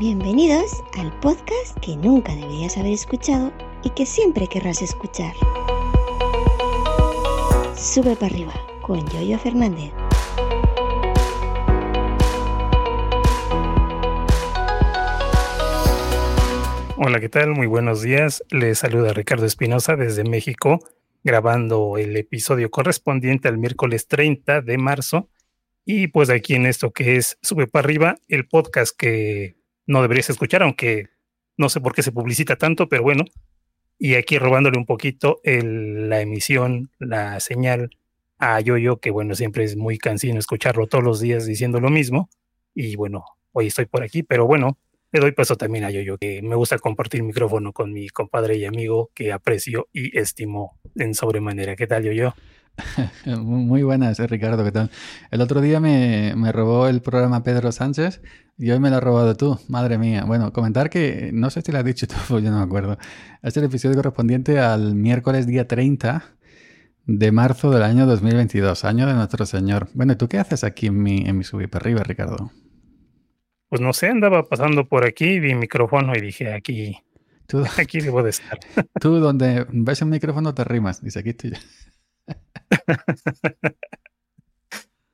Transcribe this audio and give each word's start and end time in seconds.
Bienvenidos 0.00 0.82
al 0.96 1.12
podcast 1.20 1.78
que 1.82 1.94
nunca 1.94 2.34
deberías 2.34 2.78
haber 2.78 2.94
escuchado 2.94 3.52
y 3.84 3.90
que 3.90 4.06
siempre 4.06 4.46
querrás 4.46 4.80
escuchar. 4.80 5.34
Sube 7.76 8.16
para 8.16 8.32
arriba 8.32 8.54
con 8.80 9.06
Yoyo 9.10 9.38
Fernández. 9.38 9.92
Hola, 16.96 17.20
¿qué 17.20 17.28
tal? 17.28 17.50
Muy 17.50 17.66
buenos 17.66 18.00
días. 18.00 18.42
Les 18.48 18.78
saluda 18.78 19.12
Ricardo 19.12 19.44
Espinosa 19.44 19.96
desde 19.96 20.24
México, 20.24 20.78
grabando 21.24 21.98
el 21.98 22.16
episodio 22.16 22.70
correspondiente 22.70 23.48
al 23.48 23.58
miércoles 23.58 24.08
30 24.08 24.62
de 24.62 24.78
marzo. 24.78 25.28
Y 25.84 26.06
pues 26.06 26.30
aquí 26.30 26.54
en 26.54 26.64
esto 26.64 26.90
que 26.90 27.16
es 27.16 27.36
Sube 27.42 27.66
para 27.66 27.84
arriba, 27.84 28.16
el 28.28 28.48
podcast 28.48 28.96
que 28.96 29.59
no 29.90 30.02
deberías 30.02 30.30
escuchar, 30.30 30.62
aunque 30.62 31.08
no 31.56 31.68
sé 31.68 31.80
por 31.80 31.94
qué 31.94 32.02
se 32.02 32.12
publicita 32.12 32.54
tanto, 32.54 32.88
pero 32.88 33.02
bueno. 33.02 33.24
Y 33.98 34.14
aquí 34.14 34.38
robándole 34.38 34.78
un 34.78 34.86
poquito 34.86 35.40
la 35.44 36.20
emisión, 36.20 36.90
la 37.00 37.40
señal 37.40 37.90
a 38.38 38.60
Yoyo, 38.60 39.00
que 39.00 39.10
bueno, 39.10 39.34
siempre 39.34 39.64
es 39.64 39.76
muy 39.76 39.98
cansino 39.98 40.38
escucharlo 40.38 40.86
todos 40.86 41.02
los 41.02 41.20
días 41.20 41.44
diciendo 41.44 41.80
lo 41.80 41.90
mismo. 41.90 42.30
Y 42.72 42.94
bueno, 42.94 43.24
hoy 43.50 43.66
estoy 43.66 43.86
por 43.86 44.04
aquí, 44.04 44.22
pero 44.22 44.46
bueno, 44.46 44.78
le 45.10 45.18
doy 45.18 45.32
paso 45.32 45.56
también 45.56 45.84
a 45.84 45.90
Yoyo, 45.90 46.18
que 46.18 46.40
me 46.40 46.54
gusta 46.54 46.78
compartir 46.78 47.24
micrófono 47.24 47.72
con 47.72 47.92
mi 47.92 48.08
compadre 48.08 48.56
y 48.56 48.64
amigo 48.66 49.10
que 49.12 49.32
aprecio 49.32 49.88
y 49.92 50.16
estimo 50.16 50.78
en 50.94 51.14
sobremanera. 51.14 51.74
¿Qué 51.74 51.88
tal, 51.88 52.04
Yoyo? 52.04 52.34
Muy 53.26 53.82
buenas, 53.82 54.18
Ricardo, 54.18 54.64
¿qué 54.64 54.72
tal? 54.72 54.90
El 55.30 55.40
otro 55.40 55.60
día 55.60 55.80
me, 55.80 56.34
robó 56.52 56.88
el 56.88 57.02
programa 57.02 57.42
Pedro 57.42 57.72
Sánchez 57.72 58.22
y 58.58 58.70
hoy 58.70 58.80
me 58.80 58.90
lo 58.90 58.96
has 58.96 59.02
robado 59.02 59.36
tú, 59.36 59.58
madre 59.68 59.98
mía. 59.98 60.24
Bueno, 60.24 60.52
comentar 60.52 60.90
que, 60.90 61.30
no 61.32 61.50
sé 61.50 61.62
si 61.62 61.72
lo 61.72 61.78
has 61.78 61.84
dicho 61.84 62.06
tú, 62.06 62.14
pues 62.28 62.44
yo 62.44 62.50
no 62.50 62.58
me 62.58 62.64
acuerdo. 62.64 62.98
Es 63.42 63.56
el 63.56 63.64
episodio 63.64 63.96
correspondiente 63.96 64.58
al 64.58 64.94
miércoles 64.94 65.46
día 65.46 65.66
30 65.66 66.24
de 67.06 67.32
marzo 67.32 67.70
del 67.70 67.82
año 67.82 68.06
2022, 68.06 68.84
año 68.84 69.06
de 69.06 69.14
nuestro 69.14 69.46
Señor. 69.46 69.88
Bueno, 69.94 70.16
¿tú 70.16 70.28
qué 70.28 70.38
haces 70.38 70.64
aquí 70.64 70.86
en 70.86 71.02
mi, 71.02 71.26
en 71.26 71.38
mi 71.38 71.44
para 71.66 71.82
arriba, 71.82 72.02
Ricardo? 72.02 72.52
Pues 73.68 73.80
no 73.80 73.92
sé, 73.92 74.08
andaba 74.08 74.44
pasando 74.44 74.88
por 74.88 75.04
aquí, 75.04 75.38
vi 75.38 75.54
micrófono 75.54 76.12
y 76.14 76.20
dije, 76.20 76.52
aquí, 76.52 76.96
¿Tú, 77.46 77.64
aquí 77.78 78.00
debo 78.00 78.22
de 78.22 78.30
estar. 78.30 78.58
Tú 79.00 79.18
donde 79.18 79.66
ves 79.70 80.02
el 80.02 80.08
micrófono 80.08 80.54
te 80.54 80.64
rimas, 80.64 81.02
dice, 81.02 81.20
aquí 81.20 81.30
estoy 81.30 81.50
yo. 81.50 81.56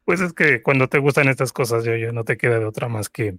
pues 0.05 0.21
es 0.21 0.33
que 0.33 0.63
cuando 0.63 0.89
te 0.89 0.99
gustan 0.99 1.29
estas 1.29 1.53
cosas, 1.53 1.85
yo, 1.85 1.97
yo 1.97 2.13
no 2.13 2.25
te 2.25 2.37
queda 2.37 2.59
de 2.59 2.65
otra 2.65 2.89
más 2.89 3.09
que 3.09 3.39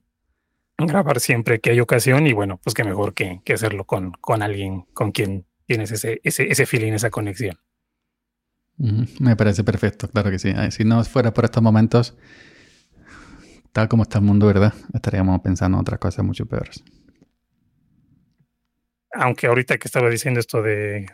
grabar 0.77 1.19
siempre 1.19 1.59
que 1.59 1.71
hay 1.71 1.79
ocasión 1.79 2.27
y 2.27 2.33
bueno, 2.33 2.59
pues 2.63 2.73
que 2.73 2.83
mejor 2.83 3.13
que, 3.13 3.41
que 3.43 3.53
hacerlo 3.53 3.85
con, 3.85 4.11
con 4.11 4.41
alguien 4.41 4.81
con 4.93 5.11
quien 5.11 5.45
tienes 5.65 5.91
ese, 5.91 6.21
ese, 6.23 6.51
ese 6.51 6.65
feeling, 6.65 6.93
esa 6.93 7.09
conexión. 7.09 7.57
Me 8.77 9.35
parece 9.35 9.63
perfecto, 9.63 10.07
claro 10.07 10.29
que 10.29 10.37
sí. 10.37 10.53
Si 10.69 10.83
no 10.83 11.03
fuera 11.03 11.33
por 11.33 11.45
estos 11.45 11.63
momentos, 11.63 12.15
tal 13.71 13.87
como 13.87 14.03
está 14.03 14.19
el 14.19 14.25
mundo, 14.25 14.45
¿verdad? 14.45 14.73
Estaríamos 14.93 15.41
pensando 15.41 15.77
en 15.77 15.81
otras 15.81 15.99
cosas 15.99 16.23
mucho 16.23 16.45
peores. 16.45 16.83
Aunque 19.13 19.47
ahorita 19.47 19.79
que 19.79 19.87
estaba 19.87 20.09
diciendo 20.09 20.39
esto 20.39 20.61
de 20.61 21.07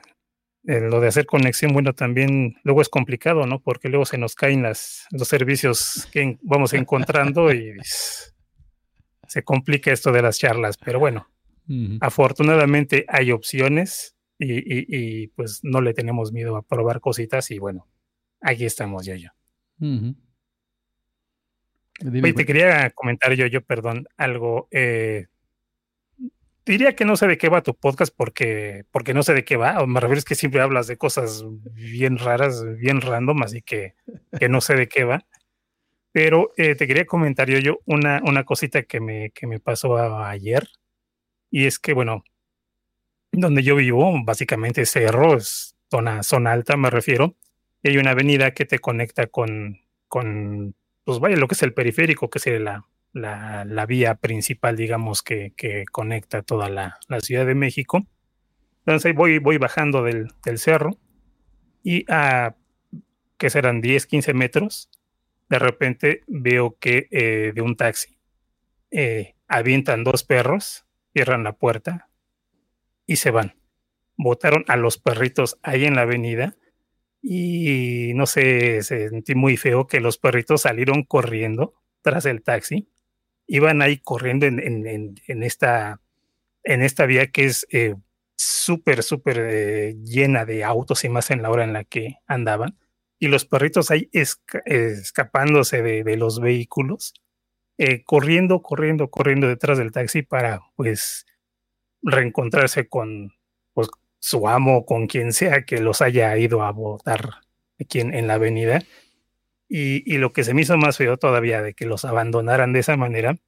eh, 0.66 0.80
lo 0.80 1.02
de 1.02 1.10
hacer 1.10 1.26
conexión, 1.26 1.74
bueno, 1.74 1.94
también 1.94 2.56
luego 2.64 2.82
es 2.82 2.88
complicado, 2.88 3.46
¿no? 3.46 3.60
Porque 3.60 3.90
luego 3.90 4.06
se 4.06 4.18
nos 4.18 4.34
caen 4.34 4.64
las, 4.64 5.08
los 5.12 5.28
servicios 5.28 6.08
que 6.12 6.38
vamos 6.42 6.74
encontrando 6.74 7.54
y 7.54 7.74
se 7.84 9.44
complica 9.44 9.92
esto 9.92 10.12
de 10.14 10.22
las 10.22 10.40
charlas. 10.40 10.78
Pero 10.78 11.00
bueno, 11.00 11.28
afortunadamente 12.00 13.06
hay 13.10 13.32
opciones 13.32 14.16
y, 14.40 15.28
pues 15.28 15.60
no 15.64 15.82
le 15.82 15.94
tenemos 15.94 16.32
miedo 16.32 16.56
a 16.56 16.62
probar 16.62 17.02
cositas 17.02 17.52
y 17.52 17.60
bueno, 17.60 17.88
aquí 18.40 18.66
estamos, 18.66 19.06
yo, 19.06 19.16
yo. 19.16 19.30
te 22.34 22.46
quería 22.46 22.90
comentar 22.92 23.34
yo, 23.34 23.48
yo, 23.48 23.62
perdón, 23.62 24.08
algo. 24.16 24.70
Eh, 24.72 25.28
diría 26.66 26.96
que 26.96 27.06
no 27.06 27.16
sé 27.16 27.28
de 27.28 27.38
qué 27.38 27.50
va 27.50 27.64
tu 27.64 27.76
podcast 27.76 28.14
porque, 28.16 28.86
porque 28.92 29.14
no 29.14 29.24
sé 29.24 29.34
de 29.34 29.44
qué 29.44 29.58
va. 29.58 29.86
Me 29.86 30.00
refiero 30.00 30.20
es 30.20 30.26
que 30.26 30.36
siempre 30.36 30.62
hablas 30.62 30.88
de 30.88 30.98
cosas 30.98 31.46
bien 31.74 32.18
raras, 32.18 32.64
bien 32.78 33.02
random, 33.02 33.44
así 33.44 33.62
que, 33.62 33.96
que 34.40 34.50
no 34.50 34.62
sé 34.62 34.76
de 34.76 34.88
qué 34.88 35.04
va. 35.04 35.26
Pero 36.12 36.52
eh, 36.58 36.76
te 36.76 36.88
quería 36.88 37.06
comentar 37.06 37.50
yo, 37.50 37.60
yo 37.60 37.80
una, 37.86 38.22
una 38.26 38.44
cosita 38.46 38.84
que 38.84 39.00
me, 39.00 39.32
que 39.32 39.48
me 39.48 39.60
pasó 39.60 39.98
ayer. 39.98 40.68
Y 41.50 41.66
es 41.66 41.80
que, 41.80 41.94
bueno, 41.94 42.24
donde 43.32 43.64
yo 43.64 43.76
vivo, 43.76 44.14
básicamente 44.24 44.86
cerro, 44.86 45.38
es 45.38 45.76
zona, 45.90 46.24
zona 46.24 46.52
alta, 46.52 46.78
me 46.78 46.90
refiero. 46.90 47.36
Y 47.82 47.90
hay 47.90 47.98
una 47.98 48.12
avenida 48.12 48.54
que 48.54 48.66
te 48.66 48.80
conecta 48.80 49.28
con, 49.28 49.82
con, 50.08 50.76
pues 51.04 51.20
vaya, 51.20 51.38
lo 51.38 51.48
que 51.48 51.56
es 51.56 51.64
el 51.64 51.74
periférico, 51.74 52.30
que 52.30 52.40
es 52.40 52.62
la, 52.62 52.86
la, 53.14 53.64
la 53.66 53.86
vía 53.86 54.16
principal, 54.16 54.76
digamos, 54.76 55.22
que, 55.22 55.54
que 55.56 55.86
conecta 55.92 56.42
toda 56.42 56.70
la, 56.70 57.00
la, 57.08 57.22
Ciudad 57.22 57.46
de 57.46 57.56
México. 57.56 58.06
Entonces 58.80 59.06
ahí 59.06 59.14
voy, 59.14 59.38
voy 59.38 59.58
bajando 59.58 60.04
del, 60.04 60.32
del 60.44 60.58
cerro 60.58 60.98
y 61.84 62.06
a, 62.12 62.56
que 63.38 63.50
serán 63.50 63.82
10, 63.82 64.08
15 64.08 64.34
metros, 64.34 64.90
de 65.50 65.60
repente 65.60 66.22
veo 66.28 66.78
que 66.80 67.08
eh, 67.12 67.52
de 67.54 67.62
un 67.62 67.76
taxi 67.76 68.18
eh, 68.90 69.36
avientan 69.48 70.04
dos 70.04 70.24
perros, 70.24 70.86
cierran 71.14 71.44
la 71.44 71.54
puerta 71.54 72.10
y 73.06 73.18
se 73.18 73.32
van. 73.32 73.56
Botaron 74.18 74.66
a 74.68 74.76
los 74.78 74.98
perritos 74.98 75.60
ahí 75.62 75.86
en 75.86 75.96
la 75.96 76.02
avenida 76.02 76.56
y 77.22 78.14
no 78.16 78.26
sé, 78.26 78.82
sentí 78.84 79.36
muy 79.36 79.58
feo 79.58 79.88
que 79.88 80.00
los 80.00 80.18
perritos 80.18 80.62
salieron 80.62 81.04
corriendo 81.04 81.76
tras 82.02 82.26
el 82.26 82.42
taxi 82.44 82.90
iban 83.48 83.82
ahí 83.82 83.98
corriendo 83.98 84.46
en, 84.46 84.60
en, 84.60 85.16
en, 85.28 85.44
esta, 85.44 86.02
en 86.64 86.82
esta 86.82 87.06
vía 87.06 87.28
que 87.32 87.46
es 87.46 87.68
eh, 87.72 87.96
súper, 88.36 89.04
súper 89.04 89.38
eh, 89.40 89.96
llena 90.04 90.46
de 90.46 90.64
autos 90.64 91.04
y 91.04 91.10
más 91.10 91.32
en 91.32 91.42
la 91.42 91.50
hora 91.50 91.64
en 91.64 91.74
la 91.74 91.84
que 91.84 92.18
andaban. 92.28 92.78
Y 93.20 93.28
los 93.28 93.46
perritos 93.46 93.92
ahí 93.92 94.10
escapándose 94.12 95.82
de, 95.82 96.04
de, 96.04 96.18
los 96.18 96.42
vehículos, 96.42 97.14
eh, 97.78 98.04
corriendo, 98.04 98.62
corriendo, 98.62 99.10
corriendo 99.10 99.48
detrás 99.48 99.78
del 99.78 99.92
taxi 99.92 100.24
para 100.24 100.62
pues 100.76 101.26
reencontrarse 102.02 102.88
con 102.88 103.34
pues, 103.74 103.88
su 104.20 104.48
amo, 104.48 104.86
con 104.86 105.08
quien 105.08 105.32
sea 105.32 105.64
que 105.64 105.80
los 105.80 106.02
haya 106.02 106.38
ido 106.38 106.64
a 106.64 106.72
votar 106.72 107.30
aquí 107.80 108.02
en, 108.02 108.14
en 108.14 108.28
la 108.28 108.36
avenida 108.36 108.82
y, 109.76 110.20
lo 110.20 110.34
que 110.34 110.44
se 110.44 110.54
me 110.54 110.62
hizo 110.62 110.78
más 110.78 110.98
feo 110.98 111.18
todavía 111.18 111.64
de 111.64 111.74
que 111.74 111.88
los 111.88 112.06
abandonaran 112.06 112.74
de 112.74 112.80
esa 112.80 112.96
manera 112.96 113.40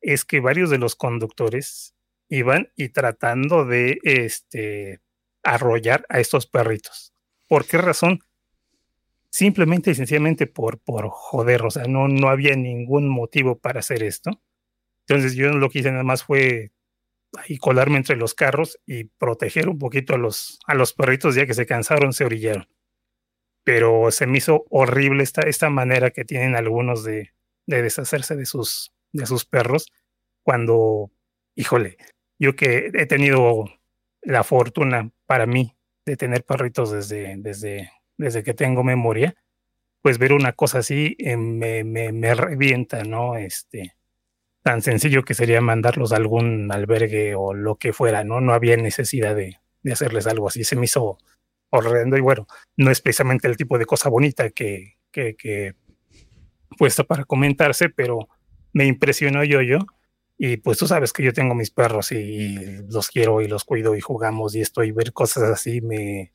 es 0.00 0.24
que 0.24 0.40
varios 0.40 0.70
de 0.70 0.78
los 0.78 0.96
conductores 0.96 1.94
iban 2.30 2.72
y 2.76 2.88
tratando 2.88 3.66
de 3.66 3.98
este, 4.02 5.00
arrollar 5.42 6.06
a 6.08 6.18
estos 6.18 6.46
perritos. 6.46 7.12
¿Por 7.46 7.66
qué 7.66 7.76
razón? 7.76 8.20
Simplemente 9.28 9.90
y 9.90 9.94
sencillamente 9.94 10.46
por, 10.46 10.78
por 10.78 11.10
joder, 11.10 11.60
o 11.66 11.70
sea, 11.70 11.84
no, 11.84 12.08
no 12.08 12.30
había 12.30 12.56
ningún 12.56 13.10
motivo 13.10 13.58
para 13.58 13.80
hacer 13.80 14.02
esto. 14.02 14.30
Entonces 15.06 15.34
yo 15.34 15.52
lo 15.52 15.68
que 15.68 15.80
hice 15.80 15.90
nada 15.90 16.04
más 16.04 16.24
fue 16.24 16.72
ahí 17.36 17.58
colarme 17.58 17.98
entre 17.98 18.16
los 18.16 18.32
carros 18.32 18.80
y 18.86 19.04
proteger 19.04 19.68
un 19.68 19.78
poquito 19.78 20.14
a 20.14 20.18
los, 20.18 20.58
a 20.66 20.74
los 20.74 20.94
perritos 20.94 21.34
ya 21.34 21.44
que 21.44 21.52
se 21.52 21.66
cansaron, 21.66 22.14
se 22.14 22.24
orillaron 22.24 22.66
pero 23.66 24.12
se 24.12 24.28
me 24.28 24.38
hizo 24.38 24.64
horrible 24.70 25.24
esta, 25.24 25.40
esta 25.40 25.70
manera 25.70 26.12
que 26.12 26.24
tienen 26.24 26.54
algunos 26.54 27.02
de, 27.02 27.32
de 27.66 27.82
deshacerse 27.82 28.36
de 28.36 28.46
sus, 28.46 28.92
de 29.10 29.26
sus 29.26 29.44
perros 29.44 29.90
cuando, 30.44 31.10
híjole, 31.56 31.96
yo 32.38 32.54
que 32.54 32.92
he 32.94 33.06
tenido 33.06 33.64
la 34.22 34.44
fortuna 34.44 35.10
para 35.26 35.46
mí 35.46 35.74
de 36.04 36.16
tener 36.16 36.44
perritos 36.44 36.92
desde, 36.92 37.34
desde, 37.38 37.90
desde 38.16 38.44
que 38.44 38.54
tengo 38.54 38.84
memoria, 38.84 39.34
pues 40.00 40.18
ver 40.18 40.32
una 40.32 40.52
cosa 40.52 40.78
así 40.78 41.16
eh, 41.18 41.36
me, 41.36 41.82
me, 41.82 42.12
me, 42.12 42.36
revienta, 42.36 43.02
¿no? 43.02 43.36
Este, 43.36 43.96
tan 44.62 44.80
sencillo 44.80 45.24
que 45.24 45.34
sería 45.34 45.60
mandarlos 45.60 46.12
a 46.12 46.18
algún 46.18 46.70
albergue 46.70 47.34
o 47.34 47.52
lo 47.52 47.74
que 47.74 47.92
fuera, 47.92 48.22
¿no? 48.22 48.40
No 48.40 48.54
había 48.54 48.76
necesidad 48.76 49.34
de, 49.34 49.58
de 49.82 49.92
hacerles 49.92 50.28
algo 50.28 50.46
así. 50.46 50.62
Se 50.62 50.76
me 50.76 50.84
hizo 50.84 51.18
horrendo 51.78 52.16
y 52.16 52.20
bueno, 52.20 52.46
no 52.76 52.90
es 52.90 53.00
precisamente 53.00 53.48
el 53.48 53.56
tipo 53.56 53.78
de 53.78 53.86
cosa 53.86 54.08
bonita 54.08 54.50
que, 54.50 54.96
que, 55.10 55.36
que 55.36 55.74
puesta 56.76 57.04
para 57.04 57.24
comentarse, 57.24 57.88
pero 57.88 58.28
me 58.72 58.86
impresionó 58.86 59.44
yo 59.44 59.62
yo. 59.62 59.78
Y 60.38 60.58
pues 60.58 60.76
tú 60.76 60.86
sabes 60.86 61.12
que 61.12 61.22
yo 61.22 61.32
tengo 61.32 61.54
mis 61.54 61.70
perros 61.70 62.12
y, 62.12 62.82
los 62.90 63.08
quiero 63.08 63.40
y 63.40 63.48
los 63.48 63.64
cuido 63.64 63.96
y 63.96 64.00
jugamos 64.00 64.54
y 64.54 64.60
esto 64.60 64.84
y 64.84 64.92
ver 64.92 65.12
cosas 65.14 65.44
así 65.44 65.80
me, 65.80 66.30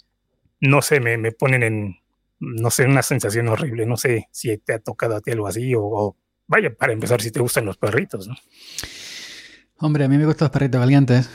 no 0.60 0.82
sé, 0.82 1.00
me, 1.00 1.18
me 1.18 1.32
ponen 1.32 1.62
en, 1.62 1.96
no 2.40 2.72
sé, 2.72 2.86
una 2.86 3.04
sensación 3.04 3.48
horrible. 3.48 3.86
No 3.86 3.98
sé 3.98 4.28
si 4.32 4.58
te 4.58 4.74
ha 4.74 4.80
tocado 4.80 5.16
a 5.16 5.22
ti 5.22 5.32
algo 5.32 5.48
así 5.48 5.76
o, 5.76 5.84
o 5.84 6.18
vaya, 6.48 6.74
para 6.74 6.94
empezar, 6.94 7.22
si 7.22 7.32
te 7.32 7.40
gustan 7.40 7.66
los 7.66 7.78
perritos, 7.78 8.28
¿no? 8.28 8.36
Hombre, 9.78 10.04
a 10.04 10.08
mí 10.08 10.18
me 10.18 10.26
gustan 10.26 10.48
los 10.48 10.52
perritos 10.52 10.80
calientes, 10.82 11.30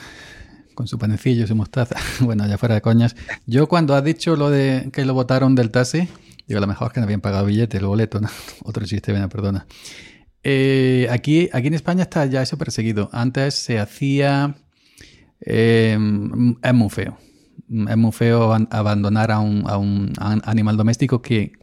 con 0.77 0.87
su 0.87 0.99
panecillo 0.99 1.47
su 1.47 1.55
mostaza. 1.55 1.95
bueno, 2.21 2.47
ya 2.47 2.59
fuera 2.59 2.75
de 2.75 2.81
coñas. 2.81 3.15
Yo 3.47 3.67
cuando 3.67 3.95
has 3.95 4.03
dicho 4.03 4.35
lo 4.35 4.51
de 4.51 4.89
que 4.93 5.05
lo 5.05 5.15
votaron 5.15 5.55
del 5.55 5.71
taxi, 5.71 6.07
digo, 6.47 6.59
a 6.59 6.61
lo 6.61 6.67
mejor 6.67 6.93
que 6.93 6.99
no 6.99 7.05
habían 7.05 7.19
pagado 7.19 7.47
billete, 7.47 7.77
el 7.77 7.87
boleto, 7.87 8.21
¿no? 8.21 8.29
Otro 8.63 8.85
chiste, 8.85 9.11
bien, 9.11 9.27
perdona. 9.27 9.65
Eh, 10.43 11.07
aquí, 11.09 11.49
aquí 11.51 11.67
en 11.67 11.73
España 11.73 12.03
está 12.03 12.27
ya 12.27 12.43
eso 12.43 12.59
perseguido. 12.59 13.09
Antes 13.11 13.55
se 13.55 13.79
hacía... 13.79 14.55
Eh, 15.41 15.97
es 16.61 16.73
muy 16.73 16.89
feo. 16.89 17.17
Es 17.89 17.97
muy 17.97 18.11
feo 18.11 18.53
abandonar 18.69 19.31
a 19.31 19.39
un, 19.39 19.63
a 19.67 19.77
un 19.77 20.13
animal 20.19 20.77
doméstico 20.77 21.23
que, 21.23 21.53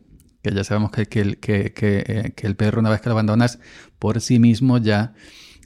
que 0.43 0.53
ya 0.53 0.65
sabemos 0.65 0.91
que, 0.91 1.07
que, 1.07 1.39
eh, 1.41 2.33
que, 2.35 2.47
el 2.47 2.57
perro 2.57 2.81
una 2.81 2.91
vez 2.91 3.01
que 3.01 3.09
lo 3.09 3.13
abandonas 3.13 3.61
por 3.99 4.21
sí 4.21 4.41
mismo 4.41 4.79
ya 4.79 5.15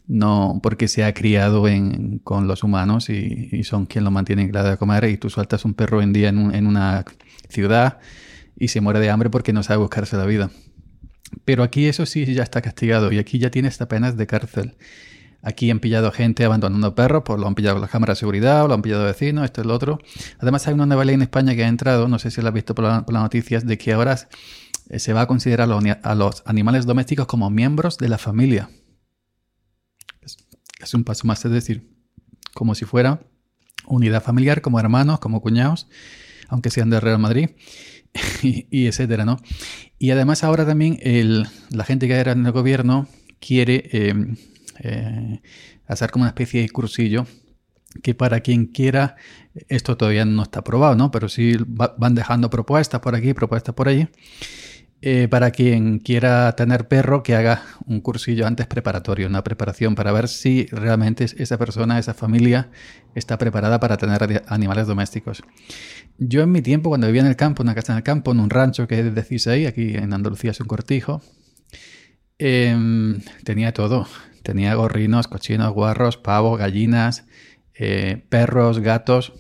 no, 0.09 0.59
porque 0.63 0.89
se 0.89 1.05
ha 1.05 1.13
criado 1.13 1.69
en, 1.69 2.19
con 2.21 2.49
los 2.49 2.65
humanos 2.65 3.11
y, 3.11 3.63
son 3.63 3.85
quien 3.85 4.05
lo 4.05 4.11
mantienen 4.11 4.49
claro 4.49 4.71
de 4.71 4.79
comer 4.79 5.05
y 5.05 5.19
tú 5.19 5.29
sueltas 5.29 5.67
un 5.67 5.75
perro 5.75 6.01
en 6.01 6.15
día 6.15 6.31
en, 6.31 6.67
una 6.67 7.05
ciudad 7.51 7.99
y 8.57 8.69
se 8.69 8.81
muere 8.81 9.01
de 9.01 9.11
hambre 9.11 9.29
porque 9.29 9.53
no 9.53 9.63
sabe 9.63 9.81
buscarse 9.81 10.17
la 10.17 10.25
vida. 10.25 10.51
Pero 11.45 11.63
aquí 11.63 11.87
eso 11.87 12.07
sí 12.07 12.25
ya 12.25 12.43
está 12.43 12.63
castigado 12.63 13.13
y 13.13 13.19
aquí 13.19 13.39
ya 13.39 13.51
tiene 13.51 13.69
hasta 13.69 13.87
penas 13.87 14.17
de 14.17 14.27
cárcel. 14.27 14.77
Aquí 15.43 15.71
han 15.71 15.79
pillado 15.79 16.11
gente 16.11 16.43
abandonando 16.45 16.95
perros, 16.95 17.23
pues 17.25 17.39
lo 17.39 17.47
han 17.47 17.55
pillado 17.55 17.79
las 17.79 17.91
cámaras 17.91 18.17
de 18.17 18.21
seguridad, 18.21 18.67
lo 18.67 18.75
han 18.75 18.83
pillado 18.83 19.05
vecinos, 19.05 19.45
esto 19.45 19.61
es 19.61 19.67
lo 19.67 19.75
otro. 19.75 19.99
Además 20.39 20.67
hay 20.67 20.75
una 20.75 20.87
nueva 20.87 21.05
ley 21.05 21.17
en 21.17 21.23
España 21.23 21.55
que 21.55 21.65
ha 21.65 21.69
entrado, 21.69 22.09
no 22.09 22.19
sé 22.19 22.31
si 22.31 22.41
lo 22.41 22.49
has 22.49 22.55
visto 22.55 22.75
por, 22.75 22.85
las 22.87 23.05
noticias, 23.07 23.67
de 23.67 23.77
que 23.77 23.93
ahora 23.93 24.17
se 24.17 25.13
va 25.13 25.21
a 25.21 25.27
considerar 25.27 25.69
a 26.03 26.15
los 26.15 26.43
animales 26.47 26.87
domésticos 26.87 27.27
como 27.27 27.51
miembros 27.51 27.99
de 27.99 28.09
la 28.09 28.17
familia. 28.17 28.71
Es 30.81 30.95
un 30.95 31.05
paso 31.05 31.27
más, 31.27 31.45
es 31.45 31.51
decir, 31.51 31.89
como 32.55 32.75
si 32.75 32.85
fuera 32.85 33.21
unidad 33.87 34.23
familiar, 34.23 34.61
como 34.61 34.79
hermanos, 34.79 35.19
como 35.19 35.41
cuñados, 35.41 35.89
aunque 36.49 36.71
sean 36.71 36.91
de 36.91 37.01
Real 37.01 37.19
Madrid, 37.19 37.51
y, 38.43 38.87
etcétera, 38.87 39.25
¿no? 39.25 39.39
Y 39.99 40.11
además 40.11 40.45
ahora 40.45 40.67
también 40.67 40.99
la 41.71 41.85
gente 41.85 42.07
que 42.09 42.15
era 42.15 42.33
en 42.33 42.47
el 42.47 42.53
gobierno 42.53 43.09
quiere 43.41 43.89
em, 43.93 44.37
eh, 44.81 45.41
hacer 45.87 46.11
como 46.11 46.23
una 46.23 46.31
especie 46.31 46.63
de 46.63 46.69
cursillo 46.71 47.27
que 48.03 48.15
para 48.15 48.41
quien 48.41 48.67
quiera, 48.67 49.17
esto 49.69 49.97
todavía 49.97 50.25
no 50.25 50.43
está 50.43 50.61
aprobado, 50.61 50.95
¿no? 50.95 51.11
Pero 51.11 51.29
sí 51.29 51.57
van 51.67 52.15
dejando 52.15 52.51
propuestas 52.51 53.01
por 53.01 53.15
aquí, 53.15 53.33
propuestas 53.35 53.75
por 53.75 53.89
allí. 53.89 54.09
Eh, 55.01 55.29
para 55.29 55.53
quien 55.53 56.01
quiera 56.01 56.51
tener 56.57 56.89
perro, 56.89 57.23
que 57.23 57.37
haga 57.37 57.63
un 57.87 58.01
cursillo 58.01 58.49
antes 58.49 58.67
preparatorio, 58.67 59.29
una 59.29 59.45
preparación 59.45 59.95
para 59.95 60.11
ver 60.11 60.27
si 60.27 60.67
realmente 60.67 61.25
esa 61.25 61.57
persona, 61.57 62.01
esa 62.01 62.15
familia, 62.15 62.71
está 63.15 63.39
preparada 63.39 63.79
para 63.79 63.97
tener 63.97 64.43
animales 64.49 64.89
domésticos. 64.89 65.45
Yo 66.19 66.43
en 66.43 66.51
mi 66.51 66.63
tiempo, 66.63 66.89
cuando 66.89 67.07
vivía 67.07 67.21
en 67.21 67.29
el 67.29 67.37
campo, 67.37 67.63
en 67.63 67.69
una 67.69 67.77
casa 67.77 67.93
en 67.93 67.99
el 67.99 68.03
campo, 68.03 68.33
en 68.33 68.41
un 68.41 68.51
rancho 68.51 68.89
que 68.89 68.99
es 68.99 69.15
de 69.15 69.67
aquí 69.69 69.95
en 69.95 70.13
Andalucía 70.13 70.51
es 70.51 70.61
un 70.61 70.67
cortijo, 70.67 71.23
em, 72.39 73.21
tenía 73.45 73.73
todo. 73.73 74.07
Tenía 74.43 74.75
gorrinos, 74.75 75.29
cochinos, 75.29 75.73
guarros, 75.75 76.17
pavos, 76.17 76.59
gallinas, 76.59 77.27
eh, 77.75 78.25
perros, 78.31 78.81
gatos. 78.81 79.33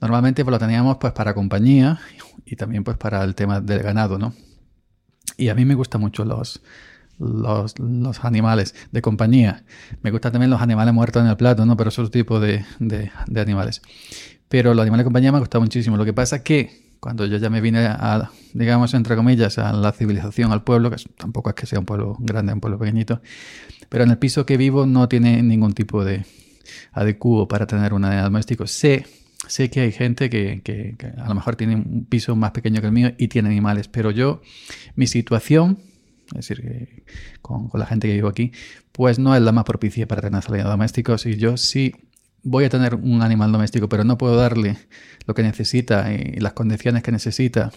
Normalmente 0.00 0.44
pues, 0.44 0.52
lo 0.52 0.58
teníamos 0.58 0.96
pues 0.98 1.12
para 1.12 1.34
compañía 1.34 2.00
y 2.46 2.56
también 2.56 2.82
pues 2.82 2.96
para 2.96 3.22
el 3.22 3.34
tema 3.34 3.60
del 3.60 3.82
ganado, 3.82 4.18
¿no? 4.18 4.32
Y 5.40 5.48
a 5.48 5.54
mí 5.54 5.64
me 5.64 5.74
gustan 5.74 6.02
mucho 6.02 6.26
los, 6.26 6.60
los, 7.18 8.24
animales 8.24 8.74
de 8.92 9.00
compañía. 9.00 9.64
Me 10.02 10.10
gustan 10.10 10.32
también 10.32 10.50
los 10.50 10.60
animales 10.60 10.92
muertos 10.92 11.22
en 11.22 11.28
el 11.28 11.36
plato, 11.38 11.64
¿no? 11.64 11.78
Pero 11.78 11.88
esos 11.88 12.10
tipos 12.10 12.42
de, 12.42 12.62
de, 12.78 13.10
animales. 13.40 13.80
Pero 14.50 14.74
los 14.74 14.82
animales 14.82 15.04
de 15.04 15.04
compañía 15.04 15.32
me 15.32 15.38
gustan 15.38 15.62
muchísimo. 15.62 15.96
Lo 15.96 16.04
que 16.04 16.12
pasa 16.12 16.36
es 16.36 16.42
que 16.42 16.90
cuando 17.00 17.24
yo 17.24 17.38
ya 17.38 17.48
me 17.48 17.62
vine 17.62 17.86
a, 17.86 18.30
digamos, 18.52 18.92
entre 18.92 19.16
comillas, 19.16 19.56
a 19.56 19.72
la 19.72 19.92
civilización, 19.92 20.52
al 20.52 20.62
pueblo, 20.62 20.90
que 20.90 20.96
tampoco 21.16 21.48
es 21.48 21.54
que 21.54 21.64
sea 21.64 21.78
un 21.78 21.86
pueblo 21.86 22.16
grande, 22.18 22.52
un 22.52 22.60
pueblo 22.60 22.78
pequeñito, 22.78 23.22
pero 23.88 24.04
en 24.04 24.10
el 24.10 24.18
piso 24.18 24.44
que 24.44 24.58
vivo 24.58 24.84
no 24.84 25.08
tiene 25.08 25.42
ningún 25.42 25.72
tipo 25.72 26.04
de 26.04 26.26
adecuo 26.92 27.48
para 27.48 27.66
tener 27.66 27.94
un 27.94 28.04
animal 28.04 28.24
doméstico. 28.24 28.66
Sé 28.66 29.06
sé 29.50 29.68
que 29.68 29.80
hay 29.80 29.92
gente 29.92 30.30
que, 30.30 30.94
a 31.18 31.28
lo 31.28 31.34
mejor 31.34 31.56
tiene 31.56 31.74
un 31.74 32.06
piso 32.08 32.36
más 32.36 32.52
pequeño 32.52 32.80
que 32.80 32.86
el 32.86 32.92
mío 32.92 33.12
y 33.18 33.28
tiene 33.28 33.48
animales, 33.48 33.88
pero 33.88 34.10
yo, 34.10 34.42
mi 34.94 35.06
situación, 35.06 35.78
es 36.28 36.48
decir, 36.48 37.04
con, 37.42 37.68
la 37.74 37.86
gente 37.86 38.06
que 38.06 38.14
vivo 38.14 38.28
aquí, 38.28 38.52
pues 38.92 39.18
no 39.18 39.34
es 39.34 39.42
la 39.42 39.52
más 39.52 39.64
propicia 39.64 40.06
para 40.06 40.22
tener 40.22 40.36
animales 40.36 40.64
domésticos 40.64 41.26
y 41.26 41.36
yo 41.36 41.56
sí 41.56 41.94
voy 42.42 42.64
a 42.64 42.68
tener 42.68 42.94
un 42.94 43.22
animal 43.22 43.50
doméstico, 43.50 43.88
pero 43.88 44.04
no 44.04 44.16
puedo 44.16 44.36
darle 44.36 44.78
lo 45.26 45.34
que 45.34 45.42
necesita 45.42 46.12
y 46.12 46.38
las 46.38 46.52
condiciones 46.52 47.02
que 47.02 47.12
necesita 47.12 47.72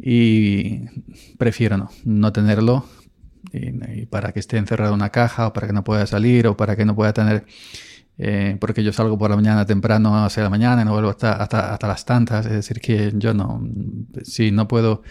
y 0.00 0.80
prefiero 1.38 1.78
no, 1.78 1.90
no 2.04 2.32
tenerlo 2.32 2.86
y 3.52 4.06
para 4.06 4.32
que 4.32 4.40
esté 4.40 4.56
encerrado 4.56 4.92
en 4.92 5.00
una 5.00 5.10
caja 5.10 5.48
o 5.48 5.52
para 5.52 5.66
que 5.66 5.72
no 5.72 5.84
pueda 5.84 6.06
salir 6.06 6.46
o 6.46 6.56
para 6.56 6.76
que 6.76 6.84
no 6.84 6.94
pueda 6.94 7.12
tener 7.12 7.46
eh, 8.16 8.56
porque 8.60 8.84
yo 8.84 8.92
salgo 8.92 9.18
por 9.18 9.30
la 9.30 9.36
mañana 9.36 9.66
temprano 9.66 10.24
hacia 10.24 10.44
la 10.44 10.50
mañana 10.50 10.82
y 10.82 10.84
no 10.84 10.92
vuelvo 10.92 11.10
hasta, 11.10 11.32
hasta, 11.34 11.86
las 11.86 12.04
tantas. 12.04 12.46
Es 12.46 12.52
decir, 12.52 12.80
que 12.80 13.12
yo 13.14 13.34
no, 13.34 13.66
si 14.22 14.52
no 14.52 14.68
puedo 14.68 15.02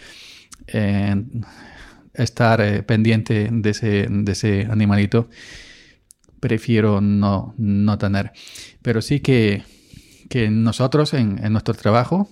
eh, 0.66 1.22
estar 2.14 2.60
eh, 2.60 2.82
pendiente 2.82 3.48
de 3.52 3.70
ese, 3.70 4.06
de 4.08 4.32
ese 4.32 4.66
animalito, 4.70 5.28
prefiero 6.40 7.00
no, 7.00 7.54
no 7.58 7.98
tener. 7.98 8.32
Pero 8.80 9.02
sí 9.02 9.20
que, 9.20 9.64
que 10.30 10.48
nosotros 10.48 11.12
en, 11.12 11.44
en, 11.44 11.52
nuestro 11.52 11.74
trabajo 11.74 12.28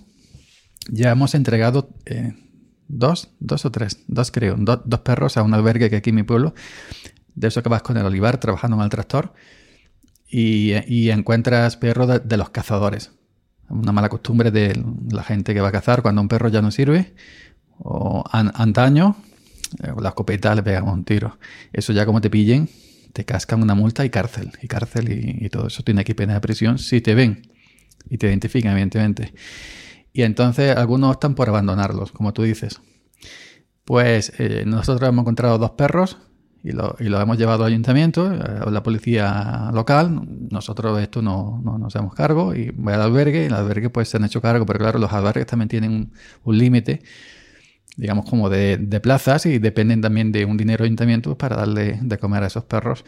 ya 0.89 1.11
hemos 1.11 1.35
entregado 1.35 1.89
dos, 2.87 3.29
dos 3.39 3.65
o 3.65 3.71
tres, 3.71 3.99
dos 4.07 4.31
creo, 4.31 4.55
dos 4.57 4.99
perros 5.01 5.37
a 5.37 5.43
un 5.43 5.53
albergue 5.53 5.89
que 5.89 5.97
aquí 5.97 6.09
en 6.09 6.15
mi 6.17 6.23
pueblo. 6.23 6.55
De 7.35 7.47
eso 7.47 7.63
que 7.63 7.69
vas 7.69 7.81
con 7.81 7.97
el 7.97 8.05
olivar 8.05 8.39
trabajando 8.39 8.77
en 8.77 8.83
el 8.83 8.89
tractor 8.89 9.33
y, 10.33 11.09
encuentras 11.11 11.77
perros 11.77 12.23
de, 12.23 12.37
los 12.37 12.49
cazadores. 12.49 13.11
Una 13.69 13.91
mala 13.91 14.09
costumbre 14.09 14.49
de 14.49 14.83
la 15.11 15.23
gente 15.23 15.53
que 15.53 15.61
va 15.61 15.69
a 15.69 15.71
cazar 15.71 16.01
cuando 16.01 16.21
un 16.21 16.27
perro 16.27 16.49
ya 16.49 16.61
no 16.61 16.71
sirve. 16.71 17.13
O 17.77 18.23
antaño, 18.31 19.15
eh, 19.83 19.91
la 19.99 20.09
escopeta 20.09 20.55
le 20.55 20.63
pegamos 20.63 20.93
un 20.93 21.03
tiro. 21.03 21.37
Eso 21.71 21.93
ya 21.93 22.05
como 22.05 22.19
te 22.19 22.29
pillen, 22.29 22.67
te 23.13 23.25
cascan 23.25 23.61
una 23.61 23.75
multa 23.75 24.05
y 24.05 24.09
cárcel. 24.09 24.51
Y 24.61 24.67
cárcel 24.67 25.11
y, 25.39 25.49
todo 25.49 25.67
eso 25.67 25.83
tiene 25.83 26.01
aquí 26.01 26.15
pena 26.15 26.33
de 26.33 26.41
prisión 26.41 26.79
si 26.79 26.99
te 26.99 27.13
ven 27.13 27.51
y 28.09 28.17
te 28.17 28.27
identifican, 28.27 28.71
evidentemente. 28.71 29.33
Y 30.13 30.23
entonces 30.23 30.75
algunos 30.75 31.15
optan 31.15 31.35
por 31.35 31.47
abandonarlos, 31.47 32.11
como 32.11 32.33
tú 32.33 32.41
dices. 32.41 32.81
Pues 33.85 34.33
eh, 34.39 34.63
nosotros 34.65 35.07
hemos 35.07 35.23
encontrado 35.23 35.59
dos 35.59 35.71
perros 35.71 36.17
y 36.63 36.71
lo, 36.71 36.95
y 36.99 37.05
lo 37.05 37.19
hemos 37.19 37.37
llevado 37.37 37.65
al 37.65 37.71
ayuntamiento, 37.71 38.25
a 38.25 38.71
la 38.71 38.83
policía 38.83 39.69
local. 39.73 40.21
Nosotros 40.49 41.01
esto 41.01 41.21
no, 41.21 41.61
no 41.63 41.77
nos 41.77 41.93
hacemos 41.93 42.15
cargo 42.15 42.55
y 42.55 42.71
voy 42.71 42.93
al 42.93 43.01
albergue 43.01 43.43
y 43.43 43.45
el 43.47 43.53
albergue 43.53 43.89
pues 43.89 44.07
se 44.07 44.17
han 44.17 44.23
hecho 44.23 44.41
cargo, 44.41 44.65
pero 44.65 44.79
claro, 44.79 44.97
los 44.97 45.11
albergues 45.11 45.45
también 45.45 45.67
tienen 45.67 46.11
un, 46.43 46.57
límite, 46.57 47.01
digamos 47.97 48.29
como 48.29 48.49
de, 48.49 48.77
plazas 49.01 49.45
y 49.45 49.59
dependen 49.59 49.99
también 49.99 50.31
de 50.31 50.45
un 50.45 50.55
dinero 50.55 50.85
ayuntamiento 50.85 51.37
para 51.37 51.57
darle 51.57 51.99
de 52.01 52.17
comer 52.17 52.43
a 52.43 52.47
esos 52.47 52.63
perros 52.63 53.03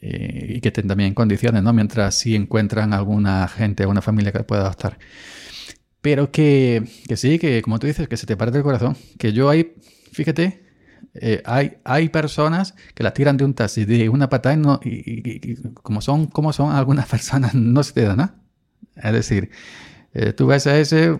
eh, 0.00 0.54
y 0.56 0.60
que 0.62 0.68
estén 0.68 0.88
también 0.88 1.08
en 1.08 1.14
condiciones, 1.14 1.62
¿no? 1.62 1.74
Mientras 1.74 2.14
si 2.14 2.34
encuentran 2.34 2.94
alguna 2.94 3.48
gente, 3.48 3.82
alguna 3.82 4.00
familia 4.00 4.32
que 4.32 4.44
pueda 4.44 4.62
adoptar. 4.62 4.98
Pero 6.00 6.30
que, 6.30 6.84
que 7.06 7.16
sí, 7.18 7.38
que 7.38 7.60
como 7.60 7.78
tú 7.78 7.86
dices, 7.86 8.08
que 8.08 8.16
se 8.16 8.24
te 8.26 8.36
parte 8.36 8.56
el 8.56 8.64
corazón. 8.64 8.96
Que 9.18 9.32
yo 9.32 9.50
ahí, 9.50 9.74
fíjate, 10.12 10.67
eh, 11.14 11.42
hay, 11.44 11.78
hay 11.84 12.08
personas 12.08 12.74
que 12.94 13.02
la 13.02 13.12
tiran 13.12 13.36
de 13.36 13.44
un 13.44 13.54
taxi 13.54 13.84
de 13.84 14.08
una 14.08 14.28
patada 14.28 14.54
y, 14.54 14.58
no, 14.58 14.80
y, 14.82 15.56
como, 15.74 16.00
son, 16.00 16.26
como 16.26 16.52
son 16.52 16.72
algunas 16.72 17.06
personas, 17.10 17.54
no 17.54 17.82
se 17.82 17.92
te 17.92 18.02
da 18.02 18.16
nada. 18.16 18.34
Es 18.96 19.12
decir, 19.12 19.50
eh, 20.14 20.32
tú 20.32 20.46
ves 20.46 20.66
a 20.66 20.78
ese 20.78 21.16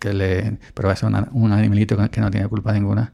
que 0.00 0.12
le, 0.12 0.58
pero 0.74 0.90
es 0.90 1.02
un 1.02 1.52
animalito 1.52 1.96
que 2.10 2.20
no 2.20 2.30
tiene 2.30 2.48
culpa 2.48 2.72
ninguna 2.72 3.12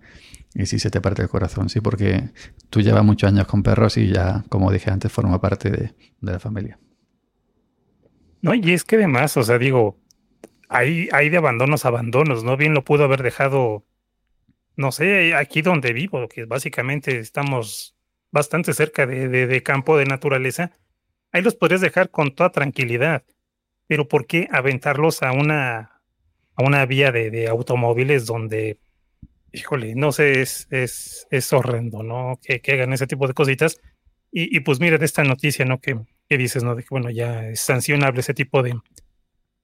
y 0.55 0.67
sí 0.67 0.79
se 0.79 0.91
te 0.91 1.01
parte 1.01 1.23
el 1.23 1.29
corazón, 1.29 1.69
sí, 1.69 1.81
porque 1.81 2.31
tú 2.71 2.81
llevas 2.81 3.05
muchos 3.05 3.31
años 3.31 3.47
con 3.47 3.63
perros 3.63 3.97
y 3.97 4.09
ya, 4.09 4.45
como 4.49 4.73
dije 4.73 4.91
antes, 4.91 5.13
forma 5.13 5.41
parte 5.41 5.71
de, 5.71 5.95
de 6.21 6.33
la 6.33 6.41
familia. 6.41 6.79
No, 8.43 8.55
y 8.55 8.73
es 8.73 8.85
que 8.85 8.97
además, 8.97 9.37
o 9.37 9.43
sea, 9.43 9.59
digo, 9.59 9.99
hay, 10.69 11.09
hay 11.13 11.29
de 11.29 11.37
abandonos 11.37 11.85
abandonos, 11.85 12.43
¿no? 12.43 12.57
Bien 12.57 12.75
lo 12.75 12.85
pudo 12.85 13.05
haber 13.05 13.23
dejado 13.23 13.85
no 14.81 14.93
sé, 14.93 15.35
aquí 15.35 15.61
donde 15.61 15.93
vivo, 15.93 16.27
que 16.27 16.47
básicamente 16.47 17.19
estamos 17.19 17.95
bastante 18.33 18.73
cerca 18.73 19.07
de, 19.07 19.63
campo 19.63 19.99
de 19.99 20.07
naturaleza, 20.07 20.73
ahí 21.33 21.43
los 21.43 21.55
podrías 21.55 21.83
dejar 21.83 22.11
con 22.11 22.35
toda 22.35 22.51
tranquilidad. 22.51 23.23
Pero 23.87 24.09
¿por 24.09 24.27
qué 24.27 24.49
aventarlos 24.51 25.23
a 25.23 25.33
una, 25.33 26.01
a 26.55 26.63
una 26.63 26.87
vía 26.87 27.13
de, 27.13 27.47
automóviles 27.49 28.25
donde, 28.25 28.79
híjole, 29.53 29.95
no 29.97 30.13
sé, 30.13 30.41
es, 30.41 30.67
es, 30.71 31.27
es 31.31 31.53
horrendo, 31.53 32.03
¿no? 32.03 32.39
Que, 32.43 32.63
que, 32.63 32.73
hagan 32.73 32.95
ese 32.95 33.07
tipo 33.07 33.29
de 33.29 33.35
cositas. 33.35 33.79
Y, 34.33 34.61
pues 34.61 34.81
mira, 34.81 34.97
de 34.97 35.05
esta 35.05 35.25
noticia, 35.25 35.65
¿no? 35.67 35.79
Que, 35.79 35.99
que, 36.29 36.39
dices, 36.39 36.63
¿no? 36.63 36.75
De 36.75 36.83
que, 36.85 36.89
bueno, 36.91 37.11
ya 37.11 37.49
es 37.49 37.61
sancionable 37.61 38.21
ese 38.21 38.33
tipo 38.33 38.63
de, 38.63 38.79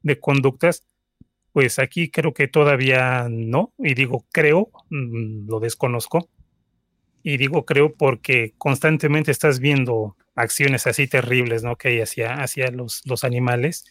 de 0.02 0.20
conductas. 0.20 0.84
Pues 1.56 1.78
aquí 1.78 2.10
creo 2.10 2.34
que 2.34 2.48
todavía 2.48 3.28
no, 3.30 3.72
y 3.78 3.94
digo 3.94 4.26
creo, 4.30 4.68
mm, 4.90 5.48
lo 5.48 5.58
desconozco, 5.58 6.28
y 7.22 7.38
digo 7.38 7.64
creo 7.64 7.94
porque 7.94 8.52
constantemente 8.58 9.30
estás 9.30 9.58
viendo 9.58 10.18
acciones 10.34 10.86
así 10.86 11.08
terribles, 11.08 11.62
¿no? 11.62 11.76
Que 11.76 11.88
hay 11.88 12.00
hacia, 12.02 12.42
hacia 12.42 12.70
los, 12.70 13.00
los 13.06 13.24
animales. 13.24 13.86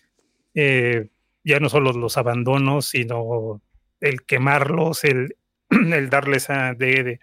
Eh, 0.53 1.07
ya 1.43 1.60
no 1.60 1.69
solo 1.69 1.91
los 1.91 2.17
abandonos, 2.19 2.86
sino 2.89 3.63
el 4.00 4.22
quemarlos, 4.27 5.03
el, 5.03 5.36
darles 6.12 6.51
a, 6.51 6.75
de, 6.75 7.19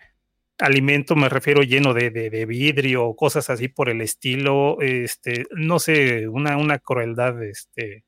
alimento, 0.59 1.15
me 1.15 1.29
refiero 1.29 1.63
lleno 1.63 1.95
de, 1.95 2.11
de, 2.11 2.47
vidrio 2.47 3.05
o 3.07 3.15
cosas 3.15 3.49
así 3.49 3.69
por 3.69 3.89
el 3.89 4.01
estilo, 4.01 4.81
este, 4.81 5.47
no 5.53 5.79
sé, 5.79 6.27
una, 6.27 6.57
una 6.57 6.81
crueldad 6.81 7.41
este, 7.45 8.03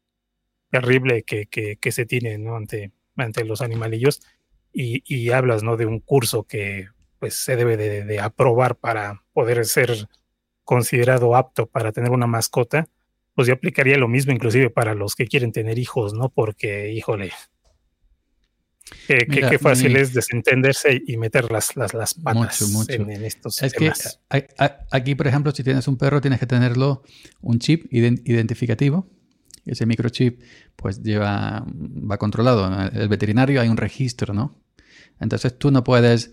terrible 0.74 1.22
que, 1.22 1.46
que, 1.46 1.76
que 1.76 1.92
se 1.92 2.04
tiene 2.04 2.36
¿no? 2.36 2.56
ante, 2.56 2.90
ante 3.16 3.44
los 3.44 3.60
animalillos. 3.60 4.20
Y, 4.72 5.04
y, 5.06 5.30
hablas 5.30 5.62
¿no? 5.62 5.76
de 5.76 5.86
un 5.86 6.00
curso 6.00 6.42
que 6.42 6.88
pues, 7.20 7.34
se 7.34 7.54
debe 7.54 7.76
de, 7.76 8.04
de 8.04 8.18
aprobar 8.18 8.74
para 8.74 9.22
poder 9.32 9.64
ser 9.66 10.08
considerado 10.64 11.36
apto 11.36 11.66
para 11.66 11.92
tener 11.92 12.10
una 12.10 12.26
mascota, 12.26 12.88
pues 13.36 13.46
yo 13.46 13.54
aplicaría 13.54 13.98
lo 13.98 14.08
mismo 14.08 14.32
inclusive 14.32 14.68
para 14.68 14.94
los 14.94 15.14
que 15.14 15.28
quieren 15.28 15.52
tener 15.52 15.78
hijos, 15.78 16.12
¿no? 16.12 16.28
Porque, 16.28 16.92
híjole, 16.92 17.30
qué, 19.06 19.58
fácil 19.60 19.96
es 19.96 20.12
desentenderse 20.12 21.02
y 21.06 21.16
meter 21.18 21.52
las, 21.52 21.76
las, 21.76 21.94
las 21.94 22.14
patas 22.14 22.88
En, 22.88 23.10
estos 23.10 23.62
es 23.62 23.72
Que 23.74 23.92
aquí, 24.90 25.14
por 25.14 25.28
ejemplo, 25.28 25.52
si 25.52 25.62
tienes 25.62 25.86
un 25.86 25.96
perro, 25.96 26.20
tienes 26.20 26.40
que 26.40 26.46
tenerlo 26.46 27.02
un 27.40 27.60
chip 27.60 27.86
identificativo. 27.92 29.08
Ese 29.66 29.86
microchip, 29.86 30.42
pues 30.76 31.02
lleva, 31.02 31.64
va 31.66 32.18
controlado. 32.18 32.90
El 32.92 33.08
veterinario 33.08 33.60
hay 33.60 33.68
un 33.68 33.76
registro, 33.76 34.34
¿no? 34.34 34.54
Entonces 35.20 35.58
tú 35.58 35.70
no 35.70 35.84
puedes 35.84 36.32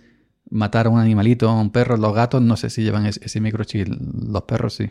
matar 0.50 0.88
a 0.88 0.89
un 0.89 1.00
animalito, 1.00 1.50
a 1.50 1.59
un 1.59 1.71
perro. 1.71 1.97
Los 1.97 2.13
gatos 2.13 2.41
no 2.41 2.57
sé 2.57 2.69
si 2.69 2.83
llevan 2.83 3.05
ese, 3.05 3.39
microchip. 3.39 3.88
Los 3.88 4.43
perros 4.43 4.75
sí. 4.75 4.89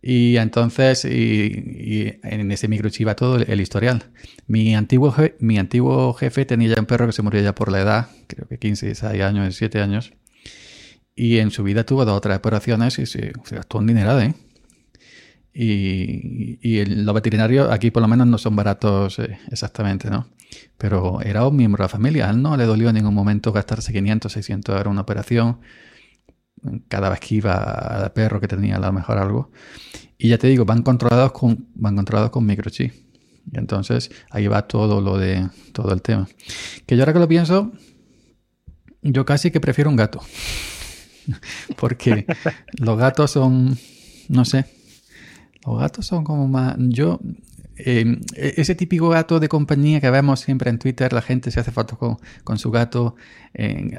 Y 0.00 0.36
entonces, 0.36 1.04
y, 1.04 2.20
en 2.22 2.50
ese 2.52 2.68
microchip 2.68 3.08
va 3.08 3.16
todo 3.16 3.36
el, 3.36 3.60
historial. 3.60 4.10
Mi 4.46 4.74
antiguo, 4.74 5.14
mi 5.40 5.58
antiguo 5.58 6.14
jefe 6.14 6.44
tenía 6.44 6.74
ya 6.74 6.80
un 6.80 6.86
perro 6.86 7.06
que 7.06 7.12
se 7.12 7.22
murió 7.22 7.42
ya 7.42 7.54
por 7.54 7.70
la 7.70 7.80
edad, 7.80 8.08
creo 8.28 8.46
que 8.46 8.58
15, 8.58 8.86
16 8.86 9.22
años, 9.22 9.44
17 9.44 9.80
años. 9.80 10.12
Y 11.16 11.38
en 11.38 11.50
su 11.50 11.64
vida 11.64 11.84
tuvo 11.84 12.04
dos 12.04 12.16
o 12.16 12.20
tres 12.20 12.36
operaciones 12.36 12.98
y 13.00 13.06
se, 13.06 13.32
gastó 13.50 13.78
un 13.78 13.88
dineral, 13.88 14.22
¿eh? 14.22 14.34
Y, 15.60 16.60
y 16.62 16.84
los 16.84 17.12
veterinarios 17.12 17.68
aquí 17.68 17.90
por 17.90 18.00
lo 18.00 18.06
menos 18.06 18.28
no 18.28 18.38
son 18.38 18.54
baratos 18.54 19.18
eh, 19.18 19.40
exactamente, 19.50 20.08
¿no? 20.08 20.28
Pero 20.76 21.20
era 21.20 21.44
un 21.48 21.56
miembro 21.56 21.82
de 21.82 21.86
la 21.86 21.88
familia. 21.88 22.28
A 22.28 22.30
él 22.30 22.40
no 22.40 22.56
le 22.56 22.64
dolió 22.64 22.90
en 22.90 22.94
ningún 22.94 23.12
momento 23.12 23.50
gastarse 23.50 23.92
500, 23.92 24.30
600 24.30 24.72
euros 24.72 24.86
en 24.86 24.92
una 24.92 25.00
operación 25.00 25.58
cada 26.86 27.08
vez 27.08 27.18
que 27.18 27.34
iba 27.34 27.54
al 27.54 28.12
perro 28.12 28.40
que 28.40 28.46
tenía 28.46 28.76
a 28.76 28.78
lo 28.78 28.92
mejor 28.92 29.18
algo. 29.18 29.50
Y 30.16 30.28
ya 30.28 30.38
te 30.38 30.46
digo, 30.46 30.64
van 30.64 30.82
controlados 30.82 31.32
con, 31.32 31.66
van 31.74 31.96
controlados 31.96 32.30
con 32.30 32.46
microchip. 32.46 32.92
Y 33.52 33.58
entonces 33.58 34.12
ahí 34.30 34.46
va 34.46 34.68
todo 34.68 35.00
lo 35.00 35.18
de 35.18 35.48
todo 35.72 35.92
el 35.92 36.02
tema. 36.02 36.28
Que 36.86 36.96
yo 36.96 37.02
ahora 37.02 37.14
que 37.14 37.18
lo 37.18 37.26
pienso, 37.26 37.72
yo 39.02 39.24
casi 39.24 39.50
que 39.50 39.58
prefiero 39.58 39.90
un 39.90 39.96
gato. 39.96 40.20
Porque 41.76 42.26
los 42.78 42.96
gatos 42.96 43.32
son, 43.32 43.76
no 44.28 44.44
sé, 44.44 44.77
los 45.66 45.78
gatos 45.78 46.06
son 46.06 46.24
como 46.24 46.48
más... 46.48 46.76
Yo 46.78 47.20
Em, 47.78 48.20
e-, 48.34 48.54
ese 48.56 48.74
típico 48.74 49.08
gato 49.08 49.38
de 49.40 49.48
compañía 49.48 50.00
que 50.00 50.10
vemos 50.10 50.40
siempre 50.40 50.70
en 50.70 50.78
Twitter, 50.78 51.12
la 51.12 51.22
gente 51.22 51.50
se 51.50 51.60
hace 51.60 51.70
fotos 51.70 51.98
con, 52.44 52.58
su 52.58 52.70
gato 52.70 53.16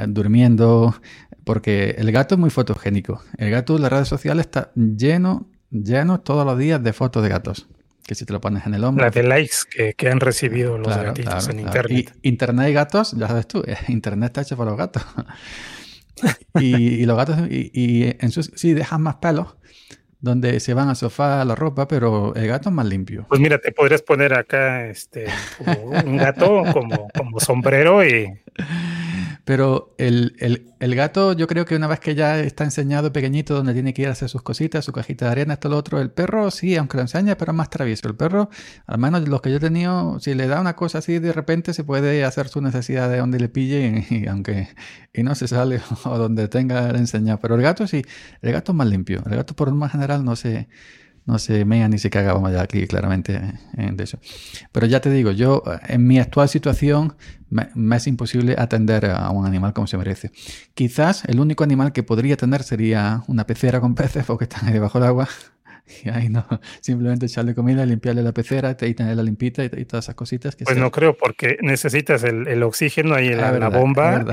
durmiendo, 0.08 1.00
porque 1.44 1.96
el 1.98 2.12
gato 2.12 2.36
es 2.36 2.40
muy 2.40 2.50
fotogénico. 2.50 3.24
El 3.38 3.50
gato 3.52 3.76
en 3.76 3.82
las 3.82 3.92
redes 3.92 4.08
sociales 4.08 4.46
está 4.46 4.72
lleno, 4.76 5.50
lleno 5.72 6.20
todos 6.20 6.46
los 6.46 6.58
días 6.58 6.84
de 6.84 6.94
fotos 6.94 7.24
de 7.24 7.30
gatos. 7.30 7.68
Que 8.06 8.16
si 8.16 8.26
te 8.26 8.34
lo 8.34 8.42
pones 8.42 8.66
en 8.66 8.74
el 8.74 8.84
hombro. 8.84 9.06
La 9.06 9.12
de 9.12 9.22
likes 9.22 9.94
que, 9.96 10.10
han 10.10 10.20
recibido 10.20 10.78
los 10.78 10.88
gatitos 10.88 11.48
en 11.50 11.60
internet. 11.60 12.16
Y 12.24 12.30
internet 12.30 12.70
y 12.70 12.74
gatos, 12.74 13.12
ya 13.12 13.28
sabes 13.28 13.48
tú, 13.48 13.64
internet 13.88 14.30
está 14.30 14.42
hecho 14.42 14.58
para 14.58 14.72
los 14.72 14.78
gatos. 14.78 15.06
y, 16.60 17.06
los 17.06 17.16
gatos, 17.16 17.38
y, 17.50 18.16
en 18.20 18.32
sus, 18.32 18.52
sí, 18.56 18.74
dejan 18.74 19.02
más 19.02 19.16
pelos 19.16 19.56
donde 20.20 20.60
se 20.60 20.74
van 20.74 20.90
a 20.90 20.96
sofá 20.96 21.44
la 21.46 21.56
ropa, 21.56 21.88
pero 21.88 22.36
el 22.36 22.48
gato 22.48 22.72
más 22.72 22.86
limpio. 22.86 23.26
Pues 23.30 23.40
mira, 23.40 23.60
te 23.60 23.72
podrías 23.72 24.02
poner 24.02 24.34
acá 24.34 24.88
este 24.88 25.28
un 26.06 26.18
gato 26.18 26.64
como, 26.74 27.08
como 27.18 27.40
sombrero 27.40 28.06
y 28.06 28.42
pero 29.50 29.96
el, 29.98 30.70
gato, 30.80 31.34
yo 31.34 31.48
creo 31.48 31.66
que 31.66 31.76
una 31.76 31.88
vez 31.88 32.00
que 32.00 32.14
ya 32.14 32.40
está 32.40 32.66
enseñado 32.66 33.12
pequeñito 33.12 33.56
donde 33.56 33.74
tiene 33.74 33.96
que 33.96 34.04
ir 34.04 34.08
a 34.08 34.12
hacer 34.12 34.30
sus 34.30 34.44
cositas, 34.44 34.86
su 34.86 34.92
cajita 34.92 35.26
de 35.26 35.32
arena, 35.32 35.56
esto, 35.56 35.70
lo 35.70 35.78
otro, 35.78 36.00
el 36.00 36.12
perro 36.12 36.52
sí, 36.52 36.76
aunque 36.76 36.98
lo 36.98 37.02
enseña, 37.02 37.36
pero 37.36 37.52
es 37.52 37.56
más 37.56 37.72
travieso. 37.72 38.08
El 38.08 38.16
perro, 38.16 38.52
al 38.86 39.00
menos 39.00 39.28
los 39.28 39.42
que 39.42 39.50
yo 39.50 39.58
he 39.58 39.60
tenido, 39.60 40.20
si 40.20 40.36
le 40.36 40.46
da 40.46 40.62
una 40.62 40.76
cosa 40.76 41.00
así, 41.00 41.18
de 41.18 41.34
repente 41.34 41.74
se 41.74 41.84
puede 41.84 42.24
hacer 42.26 42.48
su 42.48 42.62
necesidad 42.62 43.10
de 43.10 43.18
donde 43.18 43.40
le 43.40 43.50
pille, 43.50 44.06
y, 44.12 44.28
aunque 44.28 44.68
y 45.14 45.24
no 45.24 45.34
se 45.34 45.48
sale 45.48 45.82
o 46.04 46.18
donde 46.20 46.48
tenga 46.48 46.88
enseñado. 46.92 47.40
Pero 47.40 47.56
el 47.56 47.64
gato 47.64 47.88
sí, 47.88 48.04
el 48.44 48.52
gato 48.52 48.74
es 48.74 48.76
más 48.76 48.88
limpio. 48.88 49.24
El 49.26 49.36
gato 49.36 49.56
por 49.56 49.70
lo 49.70 49.74
más 49.74 49.92
general 49.92 50.24
no 50.24 50.36
se 50.36 50.68
no 51.30 51.38
se 51.38 51.64
mea 51.64 51.88
ni 51.88 52.00
se 52.00 52.10
caga, 52.10 52.34
vamos 52.34 52.52
ya 52.52 52.62
aquí 52.62 52.88
claramente 52.88 53.40
de 53.74 54.04
eso. 54.04 54.20
Pero 54.72 54.88
ya 54.88 55.00
te 55.00 55.12
digo, 55.12 55.32
yo 55.32 55.64
en 55.88 56.08
mi 56.08 56.18
actual 56.18 56.50
situación 56.50 57.14
me, 57.50 57.96
es 57.96 58.08
imposible 58.08 58.56
atender 58.58 59.06
a 59.06 59.30
un 59.30 59.46
animal 59.46 59.74
como 59.74 59.86
se 59.86 59.98
merece. 59.98 60.32
Quizás 60.74 61.26
el 61.26 61.40
único 61.40 61.64
animal 61.64 61.94
que 61.94 62.02
podría 62.02 62.36
tener 62.36 62.64
sería 62.64 63.22
una 63.28 63.46
pecera 63.46 63.80
con 63.80 63.94
peces 63.94 64.26
porque 64.26 64.46
están 64.46 64.66
ahí 64.68 64.74
debajo 64.74 65.00
del 65.00 65.08
agua. 65.08 65.30
Y 66.06 66.10
ahí 66.10 66.30
no, 66.30 66.46
simplemente 66.82 67.26
echarle 67.26 67.56
comida, 67.56 67.84
limpiarle 67.84 68.22
la 68.22 68.32
pecera 68.32 68.78
y 68.80 68.94
tenerla 68.94 69.24
limpita 69.24 69.64
y, 69.64 69.86
todas 69.86 70.06
esas 70.06 70.14
cositas. 70.14 70.56
Que 70.56 70.64
pues 70.64 70.78
no 70.78 70.92
creo, 70.92 71.18
porque 71.18 71.58
necesitas 71.62 72.24
el, 72.24 72.62
oxígeno 72.62 73.16
ahí 73.16 73.30
en 73.30 73.38
la, 73.38 73.70
bomba. 73.70 74.24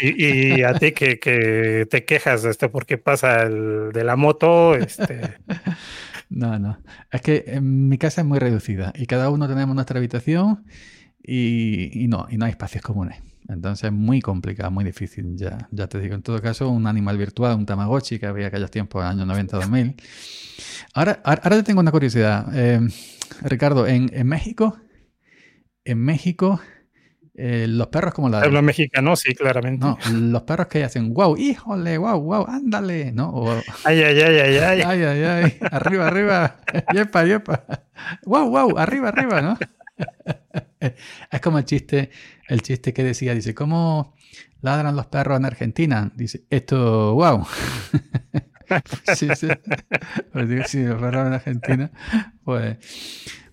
y, 0.00 0.62
a 0.62 0.72
ti 0.72 0.92
que, 0.92 1.18
que, 1.18 1.86
te 1.90 2.06
quejas 2.06 2.46
este, 2.46 2.70
porque 2.70 2.96
pasa 2.96 3.42
el 3.42 3.92
de 3.92 4.02
la 4.02 4.16
moto. 4.16 4.76
Este... 4.76 5.34
No, 6.30 6.58
no. 6.58 6.78
Es 7.10 7.22
que 7.22 7.44
en 7.46 7.88
mi 7.88 7.98
casa 7.98 8.20
es 8.20 8.26
muy 8.26 8.38
reducida 8.38 8.92
y 8.94 9.06
cada 9.06 9.30
uno 9.30 9.48
tenemos 9.48 9.74
nuestra 9.74 9.98
habitación 9.98 10.64
y, 11.22 12.06
no, 12.08 12.26
y 12.30 12.36
no 12.36 12.44
hay 12.44 12.50
espacios 12.50 12.82
comunes. 12.82 13.20
Entonces 13.48 13.84
es 13.84 13.92
muy 13.92 14.20
complicado, 14.20 14.70
muy 14.70 14.84
difícil. 14.84 15.36
Ya, 15.36 15.68
ya 15.70 15.86
te 15.88 15.98
digo, 15.98 16.14
en 16.14 16.22
todo 16.22 16.40
caso, 16.42 16.68
un 16.68 16.86
animal 16.86 17.16
virtual, 17.16 17.56
un 17.56 17.64
Tamagotchi 17.64 18.18
que 18.18 18.26
había 18.26 18.48
aquellos 18.48 18.70
tiempos, 18.70 19.02
años 19.04 19.26
90-2000. 19.26 19.94
Ahora, 20.94 21.20
ahora 21.24 21.56
te 21.56 21.62
tengo 21.62 21.80
una 21.80 21.90
curiosidad. 21.90 22.46
Eh, 22.54 22.80
Ricardo, 23.42 23.86
en 23.86 24.26
México, 24.26 24.78
en 25.84 25.98
México 25.98 26.60
eh, 27.40 27.66
los 27.68 27.86
perros 27.86 28.12
como 28.14 28.28
la... 28.28 28.40
Habla 28.40 28.62
mexicano, 28.62 29.14
sí, 29.14 29.32
claramente. 29.32 29.86
No, 29.86 29.96
los 30.10 30.42
perros 30.42 30.66
que 30.66 30.82
hacen, 30.82 31.14
wow, 31.14 31.36
híjole, 31.36 31.96
wow, 31.96 32.20
wow, 32.20 32.44
ándale, 32.48 33.12
¿no? 33.12 33.44
ay, 33.84 34.02
ay, 34.02 34.20
ay, 34.20 34.38
ay, 34.40 34.56
ay. 34.58 34.82
Ay, 34.82 35.02
ay, 35.04 35.22
ay, 35.22 35.58
arriba, 35.70 36.08
arriba, 36.08 36.56
yepa, 36.92 37.24
yepa. 37.24 37.64
Wow, 38.24 38.50
wow, 38.50 38.76
arriba, 38.76 39.10
arriba, 39.10 39.40
¿no? 39.40 39.56
es 41.30 41.40
como 41.40 41.58
el 41.58 41.64
chiste, 41.64 42.10
el 42.48 42.60
chiste 42.62 42.92
que 42.92 43.04
decía, 43.04 43.34
dice, 43.34 43.54
¿cómo 43.54 44.16
ladran 44.60 44.96
los 44.96 45.06
perros 45.06 45.38
en 45.38 45.44
Argentina? 45.44 46.10
Dice, 46.16 46.42
esto, 46.50 47.14
wow. 47.14 47.46
sí, 49.14 49.28
sí. 49.36 49.46
Pues 50.32 50.68
sí, 50.68 50.82
los 50.82 51.00
perros 51.00 51.24
en 51.28 51.32
Argentina. 51.34 51.90
Pues, 52.42 52.78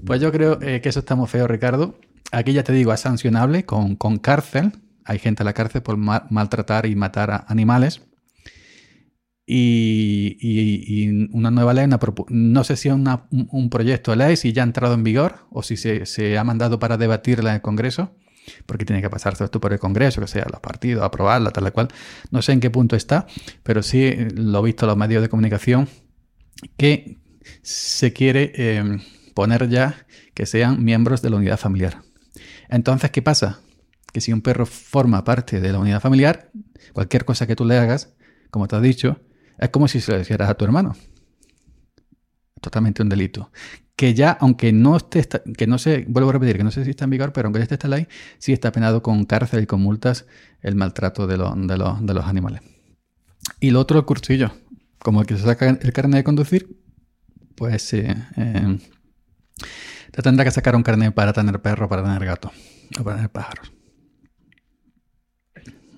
pues 0.04 0.20
yo 0.20 0.32
creo 0.32 0.60
eh, 0.64 0.82
que 0.82 0.90
eso 0.90 1.02
está 1.02 1.14
muy 1.14 1.28
feo, 1.28 1.46
Ricardo 1.46 2.00
aquí 2.32 2.54
ya 2.54 2.64
te 2.64 2.74
digo, 2.74 2.94
es 2.94 3.00
sancionable 3.00 3.66
con, 3.66 3.96
cárcel. 4.20 4.74
Hay 5.04 5.20
gente 5.20 5.44
a 5.44 5.46
la 5.46 5.54
cárcel 5.54 5.82
por 5.82 5.98
maltratar 5.98 6.86
y 6.86 6.96
matar 6.96 7.32
a 7.32 7.46
animales. 7.48 8.02
Y, 9.48 11.28
una 11.32 11.52
nueva 11.52 11.74
ley, 11.74 11.88
no 12.30 12.64
sé 12.64 12.76
si 12.78 12.90
es 12.90 12.96
un, 12.96 13.70
proyecto 13.70 14.12
de 14.12 14.18
ley, 14.18 14.38
si 14.38 14.54
ya 14.54 14.64
ha 14.64 14.66
entrado 14.66 14.96
en 14.96 15.04
vigor 15.04 15.48
o 15.52 15.62
si 15.62 15.78
se, 15.78 16.38
ha 16.38 16.44
mandado 16.44 16.80
para 16.80 16.98
debatirla 16.98 17.52
en 17.52 17.56
el 17.58 17.62
Congreso, 17.62 18.16
porque 18.66 18.86
tiene 18.86 19.02
que 19.02 19.10
pasarse 19.10 19.44
esto 19.44 19.62
por 19.62 19.74
el 19.74 19.80
Congreso, 19.80 20.22
que 20.22 20.28
sea 20.28 20.48
los 20.52 20.62
partidos, 20.62 21.04
aprobarla, 21.04 21.52
tal 21.52 21.72
cual. 21.72 21.90
No 22.32 22.42
sé 22.42 22.54
en 22.54 22.60
qué 22.60 22.72
punto 22.72 22.96
está, 22.96 23.28
pero 23.62 23.84
sí 23.84 24.16
lo 24.34 24.60
he 24.60 24.64
visto 24.64 24.86
en 24.86 24.90
los 24.90 24.98
medios 24.98 25.22
de 25.22 25.30
comunicación 25.30 25.88
que 26.78 27.20
se 27.62 28.14
quiere 28.14 28.52
eh, 28.56 29.00
poner 29.36 29.70
ya 29.70 30.08
que 30.34 30.46
sean 30.48 30.84
miembros 30.84 31.22
de 31.22 31.30
la 31.30 31.38
unidad 31.38 31.58
familiar. 31.58 32.02
Entonces, 32.70 33.12
¿qué 33.12 33.22
pasa? 33.22 33.60
Que 34.12 34.22
si 34.22 34.34
un 34.34 34.42
perro 34.42 34.66
forma 34.66 35.24
parte 35.24 35.60
de 35.60 35.72
la 35.72 35.80
unidad 35.80 36.02
familiar, 36.02 36.52
cualquier 36.94 37.26
cosa 37.26 37.48
que 37.48 37.56
tú 37.56 37.66
le 37.66 37.78
hagas, 37.78 38.14
como 38.50 38.68
te 38.68 38.76
has 38.76 38.82
dicho, 38.82 39.22
Es 39.58 39.70
como 39.70 39.88
si 39.88 40.02
se 40.02 40.12
lo 40.12 40.20
hicieras 40.20 40.50
a 40.50 40.56
tu 40.56 40.66
hermano. 40.66 40.96
Totalmente 42.60 43.02
un 43.02 43.10
delito. 43.10 43.52
Que 43.96 44.14
ya, 44.14 44.32
aunque 44.32 44.74
no 44.74 44.98
esté, 44.98 45.26
que 45.58 45.66
no 45.66 45.78
sé, 45.78 46.06
vuelvo 46.10 46.30
a 46.30 46.34
repetir, 46.34 46.58
que 46.58 46.64
no 46.66 46.72
sé 46.72 46.84
si 46.84 46.90
está 46.90 47.06
en 47.06 47.12
vigor, 47.12 47.32
pero 47.32 47.48
aunque 47.48 47.62
esté 47.62 47.76
esta 47.76 47.88
ley, 47.88 48.08
sí 48.38 48.52
está 48.52 48.74
penado 48.74 49.02
con 49.02 49.24
cárcel 49.26 49.64
y 49.64 49.66
con 49.66 49.82
multas 49.82 50.26
el 50.62 50.76
maltrato 50.76 51.26
de, 51.26 51.38
de, 51.38 52.14
los 52.14 52.26
animales. 52.26 52.62
Y 53.62 53.72
lo 53.72 53.80
otro, 53.80 54.00
el 54.00 54.06
cursillo. 54.06 54.52
Como 55.00 55.22
el 55.22 55.28
que 55.28 55.38
se 55.38 55.44
saca 55.44 55.70
el 55.70 55.94
carnet 55.94 56.20
de 56.20 56.24
conducir, 56.26 56.82
pues 57.56 57.94
eh, 57.94 58.16
eh, 58.36 58.78
te 60.16 60.22
tendrá 60.22 60.46
que 60.46 60.52
sacar 60.52 60.78
un 60.78 60.84
carnet 60.84 61.14
para 61.14 61.34
tener 61.34 61.62
perro, 61.62 61.90
para 61.90 62.02
tener 62.02 62.24
gato 62.24 62.50
o 62.98 63.04
para 63.04 63.18
tener 63.18 63.30
pájaros. 63.30 63.74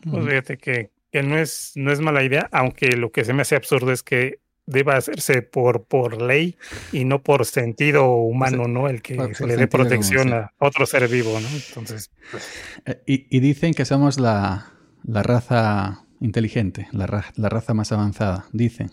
Pues 0.10 0.26
fíjate 0.26 0.58
que, 0.58 0.90
no, 1.22 1.38
es, 1.38 1.74
no 1.76 1.92
es 1.92 2.00
mala 2.00 2.24
idea, 2.24 2.50
aunque 2.52 2.98
lo 2.98 3.12
que 3.12 3.24
se 3.24 3.34
me 3.34 3.44
hace 3.44 3.56
absurdo 3.56 3.92
es 3.92 4.02
que 4.02 4.40
deba 4.66 4.98
hacerse 4.98 5.44
por, 5.44 5.86
por 5.86 6.20
ley 6.20 6.58
y 6.92 7.06
no 7.06 7.22
por 7.22 7.46
sentido 7.46 8.12
humano, 8.12 8.68
¿no? 8.68 8.90
El 8.90 9.04
que 9.04 9.36
se 9.36 9.46
le 9.46 9.56
dé 9.56 9.68
protección 9.68 10.34
a 10.34 10.52
otro 10.58 10.88
ser 10.88 11.08
vivo, 11.08 11.40
¿no? 11.40 11.48
Entonces. 11.48 12.10
Pues 12.32 12.50
eh, 12.86 13.04
y, 13.06 13.40
dicen 13.40 13.76
que 13.76 13.86
somos 13.86 14.20
la, 14.20 14.74
raza 15.06 16.06
inteligente, 16.22 16.88
la, 16.92 17.06
raza 17.06 17.74
más 17.76 17.92
avanzada, 17.92 18.48
dicen. 18.52 18.90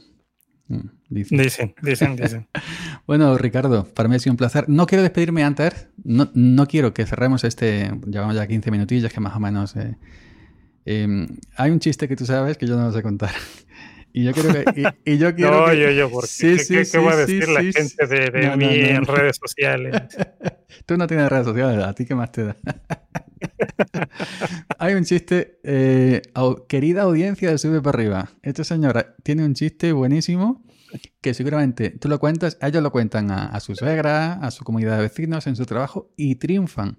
Mm, 0.69 0.89
dicen, 1.15 1.39
dicen, 1.39 1.75
dicen. 1.83 2.17
dicen. 2.21 2.49
bueno, 3.07 3.39
Ricardo, 3.39 3.85
para 3.85 4.09
mí 4.09 4.17
ha 4.17 4.19
sido 4.19 4.33
un 4.33 4.37
placer. 4.37 4.69
No 4.69 4.87
quiero 4.87 5.03
despedirme 5.03 5.45
antes, 5.45 5.89
no, 6.03 6.31
no 6.35 6.67
quiero 6.67 6.93
que 6.93 7.07
cerremos 7.07 7.45
este, 7.45 7.93
llevamos 8.07 8.37
ya 8.37 8.47
15 8.47 8.71
minutillos 8.71 9.13
que 9.13 9.21
más 9.21 9.35
o 9.37 9.41
menos... 9.41 9.77
Eh, 9.77 9.97
em, 10.85 11.27
hay 11.57 11.71
un 11.71 11.81
chiste 11.81 12.09
que 12.09 12.17
tú 12.17 12.27
sabes 12.27 12.59
que 12.59 12.67
yo 12.67 12.77
no 12.77 12.87
lo 12.87 12.93
sé 12.93 13.03
contar. 13.03 13.31
Y 14.17 14.23
yo 14.23 14.33
quiero 14.33 14.53
que. 14.53 14.65
Y, 15.05 15.19
yo 15.19 15.35
quiero 15.35 15.67
no, 15.67 15.75
yo, 15.75 15.91
yo, 15.91 16.09
porque. 16.09 16.29
Sí, 16.29 16.57
¿qué, 16.57 16.85
sí, 16.85 16.93
¿qué, 16.93 16.99
va 16.99 17.15
a 17.15 17.17
decir 17.17 17.49
la 17.49 17.61
gente 17.65 18.07
de, 18.07 18.31
de 18.31 18.57
mí 18.57 18.67
en 18.71 19.05
redes 19.05 19.41
sociales? 19.45 20.03
Tú 20.87 20.97
no 20.97 21.09
tienes 21.09 21.29
redes 21.29 21.47
sociales, 21.47 21.85
¿a 21.85 21.93
ti 21.95 22.07
qué 22.07 22.15
más 22.15 22.31
te 22.31 22.45
da? 22.45 22.57
Hay 24.79 24.95
un 24.95 25.05
chiste. 25.05 25.59
Eh, 25.65 26.23
querida 26.69 27.03
audiencia 27.03 27.51
de 27.51 27.59
Sube 27.59 27.83
para 27.83 27.99
arriba. 27.99 28.31
Esta 28.43 28.63
señora 28.63 29.17
tiene 29.25 29.45
un 29.45 29.55
chiste 29.55 29.93
buenísimo 29.93 30.65
que 31.21 31.35
seguramente 31.35 31.91
tú 31.91 32.09
lo 32.09 32.19
cuentas, 32.19 32.59
ellos 32.61 32.83
lo 32.83 32.93
cuentan 32.93 33.31
a, 33.31 33.47
a 33.47 33.61
su 33.61 33.75
suegra, 33.75 34.35
a 34.35 34.51
su 34.51 34.65
comunidad 34.65 34.97
de 34.97 35.03
vecinos, 35.03 35.47
en 35.47 35.57
su 35.57 35.67
trabajo 35.67 36.11
y 36.17 36.37
triunfan. 36.37 36.99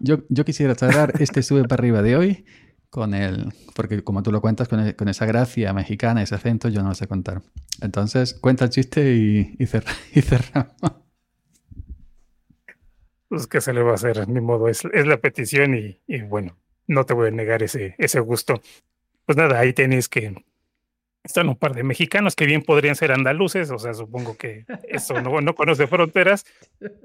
Yo, 0.00 0.24
yo 0.28 0.44
quisiera 0.44 0.74
tratar 0.74 1.12
este 1.20 1.42
Sube 1.42 1.64
para 1.64 1.80
arriba 1.80 2.02
de 2.02 2.16
hoy 2.16 2.44
con 2.90 3.14
el, 3.14 3.52
porque 3.74 4.02
como 4.02 4.22
tú 4.22 4.32
lo 4.32 4.40
cuentas 4.40 4.68
con, 4.68 4.80
e, 4.80 4.96
esa 5.06 5.26
gracia 5.26 5.72
mexicana, 5.72 6.22
ese 6.22 6.34
acento, 6.34 6.68
yo 6.68 6.82
no 6.82 6.88
lo 6.88 6.94
sé 6.94 7.06
contar. 7.06 7.42
Entonces, 7.80 8.34
cuenta 8.34 8.64
el 8.64 8.70
chiste 8.70 9.14
y, 9.14 9.56
y, 9.58 9.66
cerramos. 10.22 10.74
Pues 13.28 13.46
que 13.46 13.60
se 13.60 13.72
le 13.72 13.82
va 13.82 13.92
a 13.92 13.94
hacer, 13.94 14.28
ni 14.28 14.40
modo, 14.40 14.68
es, 14.68 14.84
es 14.92 15.06
la 15.06 15.18
petición 15.18 15.76
y, 15.76 16.00
y, 16.08 16.22
bueno, 16.22 16.58
no 16.88 17.06
te 17.06 17.14
voy 17.14 17.28
a 17.28 17.30
negar 17.30 17.62
ese, 17.62 17.94
ese 17.98 18.18
gusto. 18.18 18.60
Pues 19.24 19.38
nada, 19.38 19.60
ahí 19.60 19.72
tenéis 19.72 20.08
que 20.08 20.34
están 21.22 21.48
un 21.48 21.56
par 21.56 21.74
de 21.74 21.82
mexicanos 21.82 22.34
que 22.34 22.46
bien 22.46 22.62
podrían 22.62 22.96
ser 22.96 23.12
andaluces, 23.12 23.70
o 23.70 23.78
sea, 23.78 23.94
supongo 23.94 24.36
que 24.36 24.64
eso 24.88 25.20
no, 25.20 25.40
no 25.40 25.54
conoce 25.54 25.86
fronteras, 25.86 26.46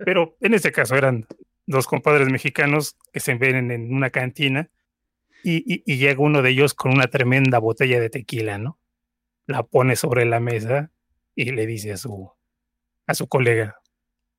pero 0.06 0.38
en 0.42 0.54
este 0.54 0.72
caso 0.72 0.96
eran 0.96 1.28
dos 1.68 1.88
compadres 1.88 2.30
mexicanos 2.30 2.98
que 3.12 3.20
se 3.20 3.36
ven 3.36 3.72
en 3.72 3.94
una 3.94 4.10
cantina 4.10 4.70
y, 5.48 5.98
llega 5.98 6.20
uno 6.20 6.42
de 6.42 6.50
ellos 6.50 6.74
con 6.74 6.92
una 6.92 7.08
tremenda 7.08 7.60
botella 7.60 8.00
de 8.00 8.10
tequila, 8.10 8.58
¿no? 8.58 8.80
La 9.46 9.62
pone 9.62 9.96
sobre 9.96 10.26
la 10.26 10.40
mesa 10.40 10.92
y 11.36 11.52
le 11.52 11.68
dice 11.68 11.94
a 11.94 11.98
su, 11.98 12.32
a 13.06 13.14
su 13.14 13.28
colega, 13.28 13.80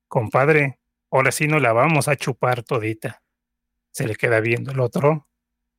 compadre, 0.08 0.80
ahora 1.12 1.30
sí 1.30 1.46
no 1.46 1.60
la 1.60 1.72
vamos 1.72 2.08
a 2.08 2.16
chupar 2.16 2.64
todita. 2.64 3.22
Se 3.92 4.06
le 4.06 4.16
queda 4.16 4.40
viendo 4.40 4.72
el 4.72 4.80
otro. 4.80 5.28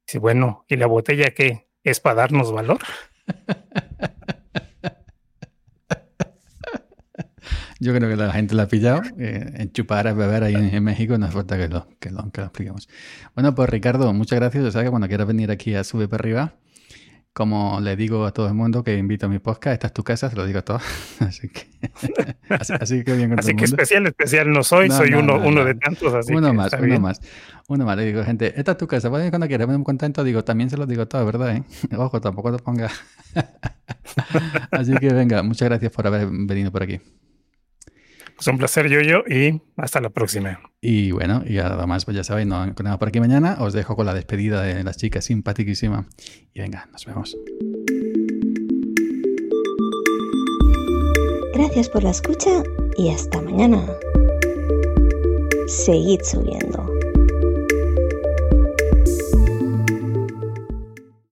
Dice, 0.07 0.19
bueno, 0.19 0.65
¿y 0.69 0.77
la 0.77 0.87
botella 0.87 1.31
qué? 1.31 1.67
¿Es 1.83 1.99
para 1.99 2.15
darnos 2.15 2.53
valor? 2.53 2.79
Yo 7.79 7.93
creo 7.93 8.09
que 8.09 8.15
la 8.15 8.31
gente 8.31 8.55
la 8.55 8.63
ha 8.63 8.67
pillado. 8.67 9.01
Eh, 9.19 9.51
en 9.55 9.71
chupar 9.71 10.07
a 10.07 10.13
beber 10.13 10.43
ahí 10.43 10.53
en, 10.53 10.83
México 10.83 11.17
no 11.17 11.25
hace 11.25 11.33
falta 11.33 11.57
que 11.57 11.67
lo, 11.67 11.87
que, 11.99 12.11
lo, 12.11 12.19
expliquemos. 12.27 12.87
Bueno, 13.33 13.55
pues 13.55 13.67
Ricardo, 13.69 14.13
muchas 14.13 14.39
gracias. 14.39 14.63
Ya 14.63 14.71
sabes 14.71 14.85
que 14.85 14.89
cuando 14.91 15.07
quieras 15.07 15.25
venir 15.25 15.49
aquí 15.49 15.73
a 15.73 15.83
Sube 15.83 16.07
para 16.07 16.21
arriba, 16.21 16.53
como 17.33 17.79
le 17.81 17.95
digo 17.95 18.25
a 18.25 18.31
todo 18.31 18.47
el 18.47 18.53
mundo 18.53 18.83
que 18.83 18.95
invito 18.97 19.25
a 19.25 19.29
mi 19.29 19.39
podcast, 19.39 19.73
esta 19.73 19.87
es 19.87 19.93
tu 19.93 20.03
casa, 20.03 20.29
se 20.29 20.35
lo 20.35 20.45
digo 20.45 20.59
a 20.59 20.61
todos. 20.61 20.83
así 21.19 21.49
que, 21.49 21.67
así, 22.79 23.03
que 23.03 23.15
bien 23.15 23.29
con 23.29 23.39
Así 23.39 23.55
que 23.55 23.65
especial, 23.65 24.05
especial 24.05 24.51
no 24.51 24.63
soy, 24.63 24.89
soy 24.91 25.13
uno, 25.13 25.37
uno 25.37 25.65
de 25.65 25.73
tantos. 25.75 26.13
Así 26.13 26.33
uno 26.33 26.53
más, 26.53 26.73
uno 26.73 26.99
más. 26.99 27.19
Uno 27.67 27.85
más. 27.85 27.97
Le 27.97 28.05
digo, 28.05 28.23
gente, 28.23 28.53
esta 28.55 28.73
es 28.73 28.77
tu 28.77 28.87
casa, 28.87 29.09
pueden 29.09 29.29
cuando 29.29 29.47
quieras, 29.47 29.67
muy 29.67 29.83
contento. 29.83 30.23
Digo, 30.23 30.43
también 30.43 30.69
se 30.69 30.77
lo 30.77 30.85
digo 30.85 31.07
todo, 31.07 31.25
¿verdad? 31.25 31.55
Eh? 31.55 31.63
Ojo, 31.95 32.21
tampoco 32.21 32.55
te 32.55 32.61
pongas. 32.61 32.93
así 34.71 34.93
que 34.95 35.13
venga, 35.13 35.41
muchas 35.43 35.69
gracias 35.69 35.91
por 35.91 36.07
haber 36.07 36.27
venido 36.29 36.71
por 36.71 36.83
aquí. 36.83 37.01
Pues 38.37 38.47
un 38.47 38.59
placer, 38.59 38.87
yo, 38.87 39.01
yo, 39.01 39.23
y 39.27 39.59
hasta 39.77 39.99
la 39.99 40.11
próxima. 40.11 40.59
Y 40.79 41.11
bueno, 41.11 41.41
y 41.43 41.57
además, 41.57 42.05
pues 42.05 42.15
ya 42.15 42.23
sabéis, 42.23 42.47
no 42.47 42.67
nada 42.67 42.99
por 42.99 43.07
aquí 43.07 43.19
mañana. 43.19 43.57
Os 43.59 43.73
dejo 43.73 43.95
con 43.95 44.05
la 44.05 44.13
despedida 44.13 44.61
de 44.61 44.83
las 44.83 44.97
chicas 44.97 45.25
simpaticísima. 45.25 46.07
Y 46.53 46.59
venga, 46.59 46.87
nos 46.91 47.03
vemos. 47.05 47.35
Gracias 51.55 51.89
por 51.89 52.03
la 52.03 52.11
escucha 52.11 52.61
y 52.95 53.09
hasta 53.09 53.41
mañana. 53.41 53.83
Seguid 55.65 56.21
subiendo. 56.21 56.96